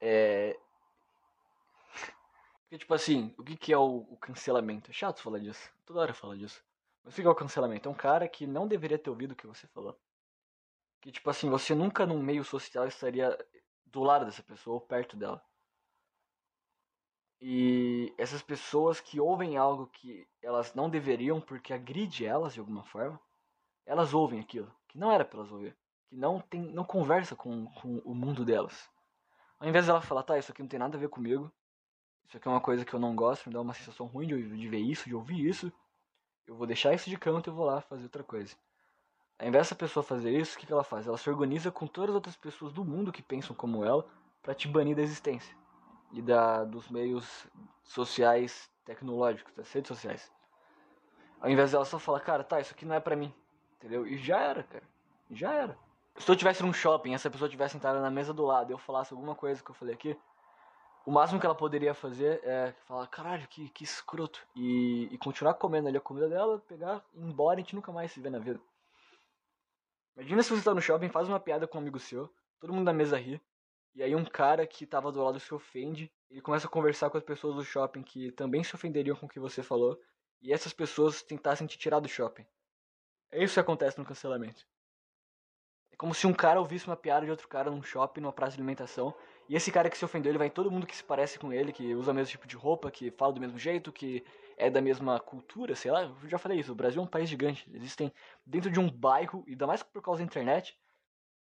É. 0.00 0.58
Porque, 2.70 2.78
tipo 2.78 2.94
assim, 2.94 3.34
o 3.36 3.42
que, 3.42 3.56
que 3.56 3.72
é 3.72 3.76
o, 3.76 4.06
o 4.08 4.16
cancelamento? 4.16 4.92
É 4.92 4.94
chato 4.94 5.20
falar 5.20 5.40
disso. 5.40 5.68
Toda 5.84 5.98
hora 5.98 6.14
fala 6.14 6.38
disso. 6.38 6.64
Mas 7.02 7.14
o 7.14 7.16
que 7.20 7.26
é 7.26 7.28
o 7.28 7.34
cancelamento? 7.34 7.88
É 7.88 7.90
um 7.90 7.96
cara 7.96 8.28
que 8.28 8.46
não 8.46 8.68
deveria 8.68 8.96
ter 8.96 9.10
ouvido 9.10 9.32
o 9.32 9.34
que 9.34 9.44
você 9.44 9.66
falou. 9.66 9.98
Que, 11.00 11.10
tipo 11.10 11.28
assim, 11.28 11.50
você 11.50 11.74
nunca 11.74 12.06
num 12.06 12.22
meio 12.22 12.44
social 12.44 12.86
estaria 12.86 13.36
do 13.86 14.04
lado 14.04 14.24
dessa 14.24 14.44
pessoa 14.44 14.74
ou 14.74 14.80
perto 14.80 15.16
dela. 15.16 15.44
E 17.40 18.14
essas 18.16 18.40
pessoas 18.40 19.00
que 19.00 19.18
ouvem 19.18 19.56
algo 19.56 19.88
que 19.88 20.28
elas 20.40 20.72
não 20.72 20.88
deveriam 20.88 21.40
porque 21.40 21.72
agride 21.72 22.24
elas 22.24 22.54
de 22.54 22.60
alguma 22.60 22.84
forma, 22.84 23.20
elas 23.84 24.14
ouvem 24.14 24.38
aquilo 24.38 24.72
que 24.86 24.96
não 24.96 25.10
era 25.10 25.24
para 25.24 25.40
elas 25.40 25.50
ouvir, 25.50 25.76
que 26.08 26.14
não 26.14 26.40
tem, 26.40 26.60
não 26.60 26.84
conversa 26.84 27.34
com, 27.34 27.66
com 27.66 27.98
o 28.04 28.14
mundo 28.14 28.44
delas. 28.44 28.88
Ao 29.58 29.68
invés 29.68 29.86
dela 29.86 30.00
falar, 30.00 30.22
tá, 30.22 30.38
isso 30.38 30.52
aqui 30.52 30.62
não 30.62 30.68
tem 30.68 30.78
nada 30.78 30.96
a 30.96 31.00
ver 31.00 31.08
comigo, 31.08 31.52
isso 32.30 32.36
aqui 32.36 32.46
é 32.46 32.50
uma 32.52 32.60
coisa 32.60 32.84
que 32.84 32.94
eu 32.94 33.00
não 33.00 33.16
gosto, 33.16 33.48
me 33.48 33.52
dá 33.52 33.60
uma 33.60 33.74
sensação 33.74 34.06
ruim 34.06 34.24
de, 34.24 34.56
de 34.56 34.68
ver 34.68 34.78
isso, 34.78 35.08
de 35.08 35.16
ouvir 35.16 35.48
isso, 35.48 35.72
eu 36.46 36.54
vou 36.54 36.64
deixar 36.64 36.94
isso 36.94 37.10
de 37.10 37.18
canto 37.18 37.50
e 37.50 37.52
vou 37.52 37.66
lá 37.66 37.80
fazer 37.80 38.04
outra 38.04 38.22
coisa. 38.22 38.54
Ao 39.36 39.48
invés 39.48 39.66
dessa 39.66 39.74
pessoa 39.74 40.04
fazer 40.04 40.30
isso, 40.38 40.54
o 40.54 40.60
que, 40.60 40.64
que 40.64 40.72
ela 40.72 40.84
faz? 40.84 41.08
Ela 41.08 41.18
se 41.18 41.28
organiza 41.28 41.72
com 41.72 41.88
todas 41.88 42.10
as 42.10 42.14
outras 42.14 42.36
pessoas 42.36 42.72
do 42.72 42.84
mundo 42.84 43.10
que 43.10 43.20
pensam 43.20 43.56
como 43.56 43.84
ela 43.84 44.06
para 44.40 44.54
te 44.54 44.68
banir 44.68 44.94
da 44.94 45.02
existência 45.02 45.56
e 46.12 46.22
da, 46.22 46.62
dos 46.62 46.88
meios 46.88 47.48
sociais 47.82 48.70
tecnológicos, 48.84 49.52
das 49.54 49.72
redes 49.72 49.88
sociais. 49.88 50.32
Ao 51.40 51.50
invés 51.50 51.72
dela 51.72 51.84
só 51.84 51.98
falar, 51.98 52.20
cara, 52.20 52.44
tá, 52.44 52.60
isso 52.60 52.72
aqui 52.72 52.86
não 52.86 52.94
é 52.94 53.00
pra 53.00 53.16
mim. 53.16 53.34
Entendeu? 53.76 54.06
E 54.06 54.16
já 54.16 54.38
era, 54.38 54.62
cara. 54.62 54.84
Já 55.32 55.52
era. 55.52 55.76
Se 56.16 56.30
eu 56.30 56.36
tivesse 56.36 56.62
num 56.62 56.72
shopping, 56.72 57.12
essa 57.12 57.28
pessoa 57.28 57.50
tivesse 57.50 57.72
sentada 57.72 58.00
na 58.00 58.10
mesa 58.10 58.32
do 58.32 58.44
lado 58.44 58.70
e 58.70 58.72
eu 58.72 58.78
falasse 58.78 59.12
alguma 59.12 59.34
coisa 59.34 59.60
que 59.60 59.70
eu 59.70 59.74
falei 59.74 59.94
aqui, 59.96 60.16
o 61.06 61.10
máximo 61.10 61.40
que 61.40 61.46
ela 61.46 61.54
poderia 61.54 61.94
fazer 61.94 62.40
é 62.44 62.72
falar, 62.86 63.06
caralho, 63.06 63.48
que, 63.48 63.68
que 63.70 63.84
escroto. 63.84 64.46
E, 64.54 65.08
e 65.10 65.18
continuar 65.18 65.54
comendo 65.54 65.88
ali 65.88 65.96
a 65.96 66.00
comida 66.00 66.28
dela, 66.28 66.58
pegar, 66.60 67.04
ir 67.14 67.22
embora 67.22 67.58
e 67.58 67.62
a 67.62 67.64
gente 67.64 67.74
nunca 67.74 67.90
mais 67.90 68.12
se 68.12 68.20
vê 68.20 68.28
na 68.28 68.38
vida. 68.38 68.60
Imagina 70.16 70.42
se 70.42 70.50
você 70.50 70.62
tá 70.62 70.74
no 70.74 70.82
shopping, 70.82 71.08
faz 71.08 71.28
uma 71.28 71.40
piada 71.40 71.66
com 71.66 71.78
um 71.78 71.80
amigo 71.80 71.98
seu, 71.98 72.30
todo 72.58 72.72
mundo 72.72 72.84
na 72.84 72.92
mesa 72.92 73.16
ri, 73.16 73.40
e 73.94 74.02
aí 74.02 74.14
um 74.14 74.24
cara 74.24 74.66
que 74.66 74.86
tava 74.86 75.10
do 75.10 75.22
lado 75.22 75.40
se 75.40 75.52
ofende, 75.54 76.12
ele 76.30 76.42
começa 76.42 76.66
a 76.66 76.70
conversar 76.70 77.08
com 77.08 77.16
as 77.16 77.24
pessoas 77.24 77.56
do 77.56 77.64
shopping 77.64 78.02
que 78.02 78.30
também 78.32 78.62
se 78.62 78.74
ofenderiam 78.74 79.16
com 79.16 79.26
o 79.26 79.28
que 79.28 79.40
você 79.40 79.62
falou, 79.62 79.98
e 80.42 80.52
essas 80.52 80.72
pessoas 80.72 81.22
tentassem 81.22 81.66
te 81.66 81.78
tirar 81.78 82.00
do 82.00 82.08
shopping. 82.08 82.46
É 83.30 83.42
isso 83.42 83.54
que 83.54 83.60
acontece 83.60 83.98
no 83.98 84.04
cancelamento. 84.04 84.66
É 85.90 85.96
como 85.96 86.14
se 86.14 86.26
um 86.26 86.32
cara 86.34 86.60
ouvisse 86.60 86.86
uma 86.86 86.96
piada 86.96 87.24
de 87.24 87.30
outro 87.30 87.48
cara 87.48 87.70
num 87.70 87.82
shopping, 87.82 88.20
numa 88.20 88.32
praça 88.32 88.56
de 88.56 88.60
alimentação, 88.60 89.14
e 89.50 89.56
esse 89.56 89.72
cara 89.72 89.90
que 89.90 89.98
se 89.98 90.04
ofendeu, 90.04 90.30
ele 90.30 90.38
vai 90.38 90.46
em 90.46 90.50
todo 90.50 90.70
mundo 90.70 90.86
que 90.86 90.94
se 90.94 91.02
parece 91.02 91.36
com 91.36 91.52
ele, 91.52 91.72
que 91.72 91.92
usa 91.92 92.12
o 92.12 92.14
mesmo 92.14 92.30
tipo 92.30 92.46
de 92.46 92.54
roupa, 92.54 92.88
que 92.88 93.10
fala 93.10 93.32
do 93.32 93.40
mesmo 93.40 93.58
jeito, 93.58 93.90
que 93.90 94.24
é 94.56 94.70
da 94.70 94.80
mesma 94.80 95.18
cultura, 95.18 95.74
sei 95.74 95.90
lá. 95.90 96.02
Eu 96.04 96.28
já 96.28 96.38
falei 96.38 96.60
isso, 96.60 96.70
o 96.70 96.74
Brasil 96.76 97.02
é 97.02 97.04
um 97.04 97.08
país 97.08 97.28
gigante. 97.28 97.68
Existem, 97.74 98.12
dentro 98.46 98.70
de 98.70 98.78
um 98.78 98.88
bairro, 98.88 99.42
e 99.48 99.50
ainda 99.50 99.66
mais 99.66 99.82
por 99.82 100.00
causa 100.00 100.20
da 100.20 100.24
internet, 100.24 100.78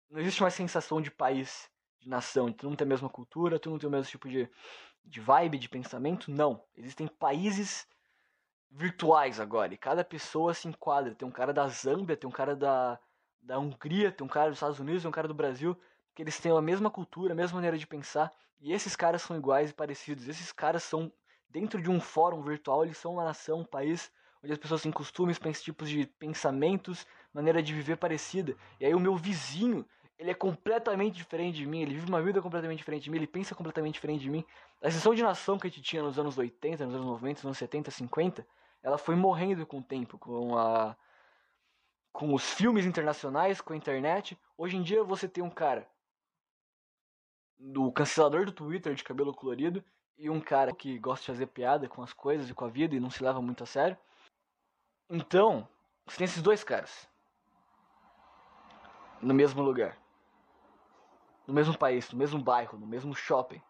não 0.08 0.20
existe 0.20 0.40
uma 0.40 0.50
sensação 0.50 1.02
de 1.02 1.10
país 1.10 1.68
de 1.98 2.08
nação, 2.08 2.52
tu 2.52 2.68
não 2.68 2.76
tem 2.76 2.84
a 2.84 2.88
mesma 2.88 3.08
cultura, 3.08 3.58
tu 3.58 3.70
não 3.70 3.76
tem 3.76 3.88
o 3.88 3.90
mesmo 3.90 4.08
tipo 4.08 4.28
de, 4.28 4.48
de 5.04 5.20
vibe, 5.20 5.58
de 5.58 5.68
pensamento, 5.68 6.30
não. 6.30 6.62
Existem 6.76 7.08
países 7.08 7.88
virtuais 8.70 9.40
agora, 9.40 9.74
e 9.74 9.76
cada 9.76 10.04
pessoa 10.04 10.54
se 10.54 10.68
enquadra. 10.68 11.12
Tem 11.12 11.26
um 11.26 11.32
cara 11.32 11.52
da 11.52 11.66
Zâmbia, 11.66 12.16
tem 12.16 12.30
um 12.30 12.32
cara 12.32 12.54
da, 12.54 13.00
da 13.42 13.58
Hungria, 13.58 14.12
tem 14.12 14.24
um 14.24 14.30
cara 14.30 14.50
dos 14.50 14.58
Estados 14.58 14.78
Unidos, 14.78 15.02
tem 15.02 15.08
um 15.08 15.12
cara 15.12 15.26
do 15.26 15.34
Brasil, 15.34 15.76
que 16.16 16.22
eles 16.22 16.40
têm 16.40 16.50
a 16.50 16.62
mesma 16.62 16.90
cultura, 16.90 17.35
a 17.35 17.37
mesma 17.37 17.57
maneira 17.57 17.76
de 17.76 17.87
pensar, 17.87 18.33
e 18.59 18.72
esses 18.72 18.96
caras 18.96 19.20
são 19.20 19.37
iguais 19.37 19.68
e 19.70 19.74
parecidos. 19.74 20.26
Esses 20.26 20.50
caras 20.50 20.83
são, 20.83 21.12
dentro 21.46 21.81
de 21.81 21.90
um 21.90 22.00
fórum 22.00 22.40
virtual, 22.40 22.85
eles 22.85 22.96
são 22.96 23.12
uma 23.12 23.24
nação, 23.24 23.61
um 23.61 23.64
país, 23.64 24.11
onde 24.42 24.50
as 24.50 24.59
pessoas 24.59 24.81
têm 24.81 24.90
costumes, 24.90 25.38
tipos 25.62 25.90
de 25.90 26.07
pensamentos, 26.07 27.07
maneira 27.35 27.62
de 27.62 27.74
viver 27.74 27.98
parecida. 27.98 28.57
E 28.81 28.87
aí 28.87 28.94
o 28.94 28.98
meu 28.98 29.14
vizinho, 29.14 29.85
ele 30.18 30.31
é 30.31 30.35
completamente 30.35 31.16
diferente 31.16 31.57
de 31.57 31.66
mim, 31.66 31.83
ele 31.83 31.92
vive 31.92 32.09
uma 32.09 32.22
vida 32.22 32.40
completamente 32.40 32.79
diferente 32.79 33.05
de 33.05 33.11
mim, 33.11 33.18
ele 33.18 33.26
pensa 33.26 33.55
completamente 33.55 33.94
diferente 33.94 34.22
de 34.22 34.31
mim. 34.31 34.42
A 34.81 34.90
sensação 34.90 35.14
de 35.14 35.22
nação 35.22 35.59
que 35.59 35.66
a 35.66 35.70
gente 35.70 35.83
tinha 35.83 36.02
nos 36.02 36.18
anos 36.18 36.38
80, 36.38 36.87
nos 36.87 36.94
anos 36.94 37.07
90, 37.07 37.40
nos 37.40 37.44
anos 37.44 37.59
70, 37.59 37.90
50, 37.90 38.46
ela 38.83 38.96
foi 38.96 39.14
morrendo 39.16 39.66
com 39.66 39.81
o 39.81 39.83
tempo, 39.83 40.16
com 40.16 40.57
a 40.57 40.96
com 42.11 42.33
os 42.33 42.55
filmes 42.55 42.87
internacionais, 42.87 43.61
com 43.61 43.74
a 43.74 43.76
internet. 43.76 44.38
Hoje 44.57 44.79
em 44.79 44.83
dia 44.83 45.05
você 45.05 45.29
tem 45.29 45.44
um 45.44 45.50
cara 45.50 45.87
do 47.58 47.90
cancelador 47.92 48.46
do 48.46 48.52
Twitter 48.52 48.94
de 48.94 49.04
cabelo 49.04 49.34
colorido 49.34 49.84
e 50.18 50.30
um 50.30 50.40
cara 50.40 50.74
que 50.74 50.98
gosta 50.98 51.22
de 51.22 51.32
fazer 51.32 51.46
piada 51.46 51.88
com 51.88 52.02
as 52.02 52.12
coisas 52.12 52.48
e 52.48 52.54
com 52.54 52.64
a 52.64 52.68
vida 52.68 52.94
e 52.94 53.00
não 53.00 53.10
se 53.10 53.22
leva 53.22 53.40
muito 53.40 53.62
a 53.62 53.66
sério. 53.66 53.96
Então, 55.08 55.68
você 56.06 56.18
tem 56.18 56.24
esses 56.24 56.42
dois 56.42 56.64
caras 56.64 57.08
no 59.20 59.32
mesmo 59.32 59.62
lugar 59.62 59.96
no 61.46 61.54
mesmo 61.54 61.76
país, 61.78 62.10
no 62.10 62.18
mesmo 62.18 62.42
bairro, 62.42 62.78
no 62.78 62.86
mesmo 62.86 63.14
shopping. 63.14 63.62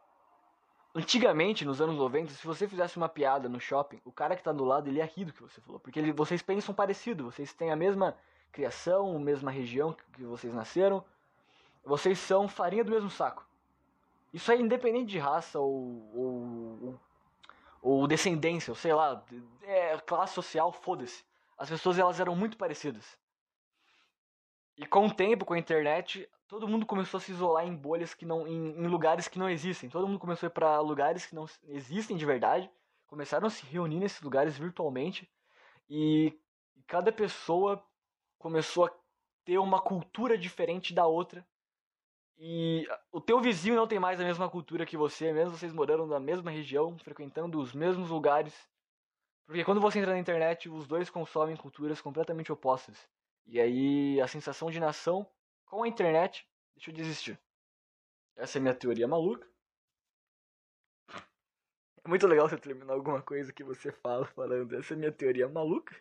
Antigamente, 0.95 1.65
nos 1.65 1.81
anos 1.81 1.97
90, 1.97 2.33
se 2.33 2.47
você 2.47 2.67
fizesse 2.67 2.97
uma 2.97 3.09
piada 3.09 3.49
no 3.49 3.61
shopping, 3.61 4.01
o 4.03 4.11
cara 4.11 4.35
que 4.35 4.43
tá 4.43 4.51
do 4.51 4.65
lado, 4.65 4.89
ele 4.89 4.99
ia 4.99 5.05
rir 5.05 5.27
do 5.27 5.33
que 5.33 5.43
você 5.43 5.61
falou. 5.61 5.79
Porque 5.79 5.99
ele, 5.99 6.11
vocês 6.11 6.41
pensam 6.41 6.75
parecido, 6.75 7.25
vocês 7.25 7.53
têm 7.53 7.71
a 7.71 7.77
mesma 7.77 8.17
criação, 8.51 9.15
a 9.15 9.21
mesma 9.21 9.51
região 9.51 9.95
que 10.15 10.25
vocês 10.25 10.55
nasceram. 10.55 11.05
Vocês 11.85 12.19
são 12.19 12.49
farinha 12.49 12.83
do 12.83 12.91
mesmo 12.91 13.11
saco. 13.11 13.47
Isso 14.37 14.53
é 14.53 14.57
independente 14.57 15.07
de 15.07 15.19
raça 15.19 15.59
ou, 15.59 16.11
ou, 16.15 17.01
ou 17.81 18.07
descendência, 18.07 18.71
ou 18.71 18.75
sei 18.75 18.93
lá, 18.93 19.25
é, 19.63 19.97
classe 19.97 20.35
social, 20.35 20.71
foda-se. 20.71 21.25
As 21.57 21.71
pessoas 21.71 21.99
elas 21.99 22.21
eram 22.21 22.37
muito 22.37 22.59
parecidas. 22.59 23.19
E 24.77 24.85
com 24.85 25.07
o 25.07 25.15
tempo, 25.15 25.47
com 25.47 25.55
a 25.55 25.59
internet, 25.59 26.29
todo 26.47 26.69
mundo 26.69 26.85
começou 26.85 27.17
a 27.17 27.21
se 27.23 27.33
isolar 27.33 27.67
em 27.67 27.75
bolhas 27.75 28.13
que 28.13 28.27
não. 28.27 28.47
em, 28.47 28.73
em 28.73 28.87
lugares 28.87 29.27
que 29.27 29.39
não 29.39 29.49
existem. 29.49 29.89
Todo 29.89 30.07
mundo 30.07 30.19
começou 30.19 30.49
a 30.49 30.51
ir 30.51 30.53
para 30.53 30.81
lugares 30.81 31.25
que 31.25 31.35
não 31.35 31.47
existem 31.69 32.15
de 32.15 32.27
verdade. 32.27 32.71
Começaram 33.07 33.47
a 33.47 33.51
se 33.51 33.65
reunir 33.65 34.01
nesses 34.01 34.21
lugares 34.21 34.59
virtualmente. 34.59 35.27
E 35.89 36.39
cada 36.87 37.11
pessoa 37.11 37.83
começou 38.39 38.85
a 38.85 38.91
ter 39.47 39.57
uma 39.57 39.81
cultura 39.81 40.37
diferente 40.37 40.93
da 40.93 41.07
outra. 41.07 41.43
E 42.39 42.87
o 43.11 43.21
teu 43.21 43.41
vizinho 43.41 43.77
não 43.77 43.89
tem 43.89 43.99
mais 43.99 44.21
a 44.21 44.25
mesma 44.25 44.49
cultura 44.51 44.85
que 44.85 44.97
você, 44.97 45.33
mesmo 45.33 45.57
vocês 45.57 45.73
morando 45.73 46.07
na 46.07 46.21
mesma 46.21 46.51
região, 46.51 46.99
frequentando 46.99 47.59
os 47.59 47.73
mesmos 47.73 48.11
lugares. 48.11 48.69
Porque 49.47 49.65
quando 49.65 49.81
você 49.81 49.99
entra 49.99 50.13
na 50.13 50.19
internet, 50.19 50.69
os 50.69 50.87
dois 50.87 51.09
consomem 51.09 51.57
culturas 51.57 52.01
completamente 52.01 52.53
opostas. 52.53 53.09
E 53.47 53.61
aí 53.61 54.21
a 54.21 54.27
sensação 54.27 54.71
de 54.71 54.81
nação 54.81 55.27
com 55.65 55.83
a 55.83 55.89
internet, 55.89 56.47
deixa 56.75 56.91
eu 56.91 56.95
desistir. 56.95 57.41
Essa 58.37 58.59
é 58.59 58.61
minha 58.61 58.75
teoria 58.75 59.09
maluca. 59.09 59.49
É 62.05 62.09
muito 62.09 62.27
legal 62.27 62.49
você 62.49 62.59
terminar 62.59 62.93
alguma 62.93 63.23
coisa 63.23 63.53
que 63.53 63.65
você 63.65 63.91
fala 63.91 64.27
falando, 64.27 64.77
essa 64.77 64.95
é 64.95 64.97
minha 64.97 65.11
teoria 65.11 65.49
maluca. 65.49 65.97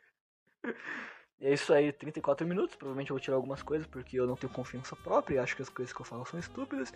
E 1.39 1.47
é 1.47 1.53
isso 1.53 1.73
aí, 1.73 1.91
34 1.91 2.47
minutos. 2.47 2.75
Provavelmente 2.75 3.11
eu 3.11 3.15
vou 3.15 3.21
tirar 3.21 3.35
algumas 3.35 3.61
coisas 3.61 3.87
porque 3.87 4.19
eu 4.19 4.27
não 4.27 4.35
tenho 4.35 4.51
confiança 4.51 4.95
própria 4.95 5.41
acho 5.41 5.55
que 5.55 5.61
as 5.61 5.69
coisas 5.69 5.93
que 5.93 6.01
eu 6.01 6.05
falo 6.05 6.25
são 6.25 6.39
estúpidas. 6.39 6.93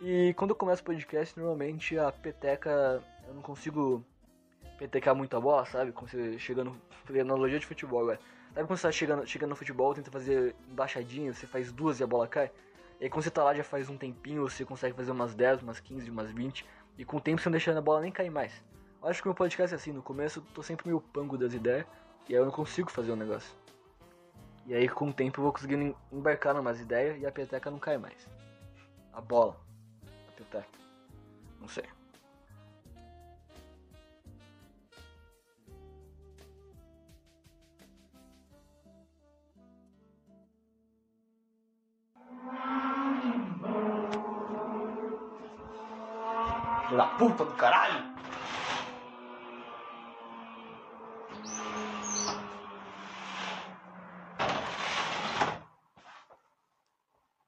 E 0.00 0.34
quando 0.34 0.50
eu 0.50 0.56
começo 0.56 0.82
o 0.82 0.84
podcast, 0.84 1.38
normalmente 1.38 1.98
a 1.98 2.10
peteca. 2.10 3.02
Eu 3.26 3.34
não 3.34 3.42
consigo 3.42 4.04
petecar 4.78 5.14
muito 5.14 5.36
a 5.36 5.40
bola, 5.40 5.64
sabe? 5.64 5.92
Como 5.92 6.08
você 6.08 6.38
chegando. 6.38 6.76
Analogia 7.20 7.58
de 7.58 7.66
futebol 7.66 8.00
agora. 8.00 8.20
Sabe 8.54 8.66
quando 8.66 8.78
você 8.78 8.86
tá 8.86 8.92
chegando, 8.92 9.26
chegando 9.26 9.50
no 9.50 9.56
futebol, 9.56 9.94
tenta 9.94 10.10
fazer 10.10 10.54
embaixadinha, 10.70 11.32
você 11.32 11.46
faz 11.46 11.72
duas 11.72 12.00
e 12.00 12.04
a 12.04 12.06
bola 12.06 12.28
cai? 12.28 12.50
E 13.00 13.04
aí 13.04 13.10
quando 13.10 13.24
você 13.24 13.30
tá 13.30 13.42
lá 13.42 13.54
já 13.54 13.64
faz 13.64 13.88
um 13.88 13.96
tempinho, 13.96 14.42
você 14.42 14.64
consegue 14.64 14.94
fazer 14.94 15.10
umas 15.10 15.34
10, 15.34 15.62
umas 15.62 15.80
15, 15.80 16.10
umas 16.10 16.30
20, 16.30 16.66
e 16.98 17.04
com 17.04 17.16
o 17.16 17.20
tempo 17.20 17.40
você 17.40 17.48
não 17.48 17.52
deixa 17.52 17.76
a 17.76 17.80
bola 17.80 18.02
nem 18.02 18.12
cair 18.12 18.30
mais. 18.30 18.52
Eu 19.02 19.08
acho 19.08 19.22
que 19.22 19.28
o 19.28 19.30
meu 19.30 19.34
podcast 19.34 19.74
é 19.74 19.76
assim, 19.76 19.90
no 19.90 20.02
começo 20.02 20.40
eu 20.40 20.44
tô 20.54 20.62
sempre 20.62 20.86
meio 20.86 21.00
pango 21.00 21.38
das 21.38 21.54
ideias, 21.54 21.86
e 22.28 22.34
aí 22.34 22.40
eu 22.40 22.44
não 22.44 22.52
consigo 22.52 22.90
fazer 22.90 23.10
o 23.10 23.14
um 23.14 23.16
negócio. 23.16 23.61
E 24.66 24.74
aí 24.74 24.88
com 24.88 25.08
o 25.08 25.12
tempo 25.12 25.40
eu 25.40 25.44
vou 25.44 25.52
conseguindo 25.52 25.96
embarcar 26.12 26.54
numas 26.54 26.80
ideias 26.80 27.20
e 27.20 27.26
a 27.26 27.32
peteca 27.32 27.70
não 27.70 27.78
cai 27.78 27.98
mais. 27.98 28.28
A 29.12 29.20
bola. 29.20 29.56
A 30.28 30.32
peteca. 30.32 30.68
Não 31.60 31.68
sei. 31.68 31.84
da 46.96 47.06
puta 47.06 47.44
do 47.44 47.52
caralho! 47.52 48.01